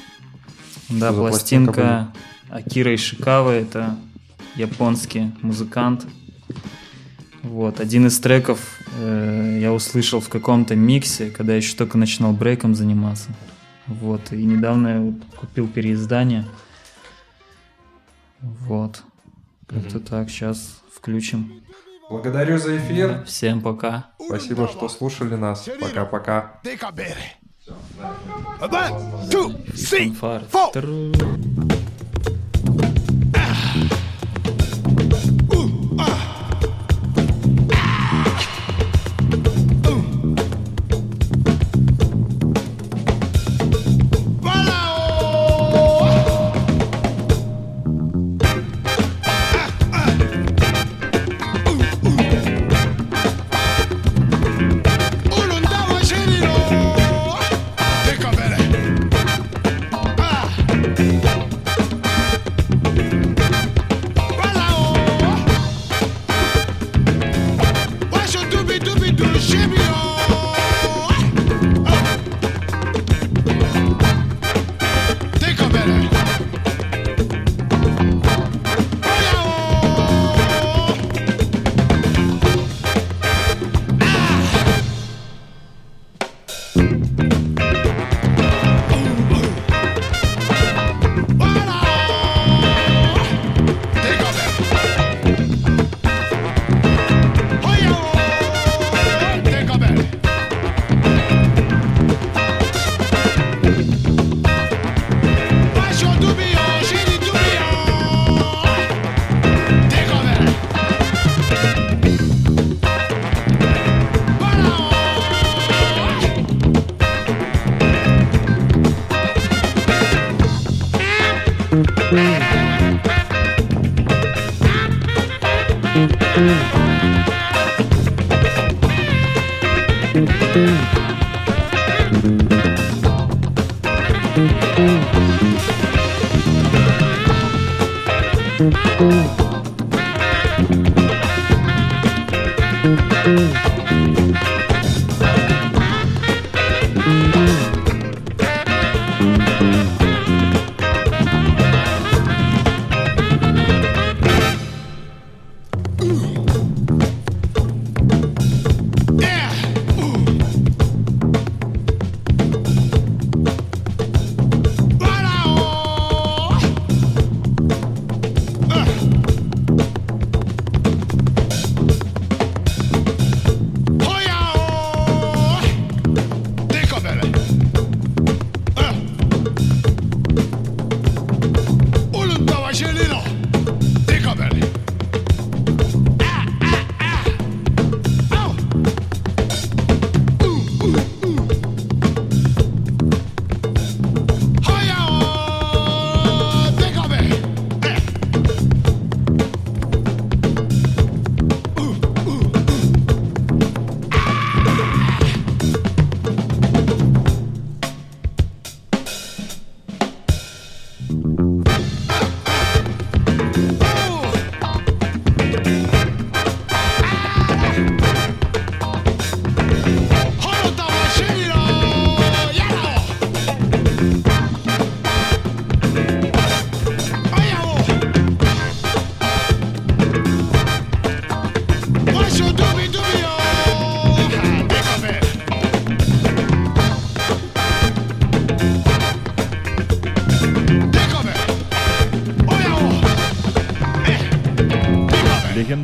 Да, 0.87 1.07
Что 1.11 1.15
за 1.15 1.29
пластинка 1.29 2.13
Акира 2.49 2.95
Ишикава, 2.95 3.51
это 3.51 3.97
японский 4.55 5.33
музыкант. 5.41 6.05
Вот, 7.43 7.81
один 7.81 8.07
из 8.07 8.17
треков 8.19 8.79
э, 8.97 9.59
я 9.61 9.73
услышал 9.73 10.21
в 10.21 10.29
каком-то 10.29 10.75
миксе, 10.77 11.31
когда 11.31 11.51
я 11.51 11.57
еще 11.57 11.75
только 11.75 11.97
начинал 11.97 12.31
брейком 12.31 12.75
заниматься. 12.75 13.29
Вот, 13.87 14.31
и 14.31 14.43
недавно 14.43 14.87
я 14.87 14.99
вот 14.99 15.15
купил 15.35 15.67
переиздание. 15.67 16.45
Вот. 18.41 19.03
Как-то 19.67 19.99
так, 19.99 20.29
сейчас 20.29 20.81
включим. 20.93 21.63
Благодарю 22.09 22.57
за 22.57 22.77
эфир. 22.77 23.23
Всем 23.25 23.61
пока. 23.61 24.11
Спасибо, 24.25 24.67
что 24.67 24.87
слушали 24.89 25.35
нас. 25.35 25.67
Пока-пока. 25.79 26.59
One, 28.61 29.29
two, 29.29 29.53
three, 29.73 30.13
four. 30.13 31.76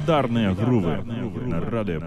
Легендарные 0.03 0.53
грувы 0.53 1.01
на 1.47 1.61
Радио. 1.61 2.01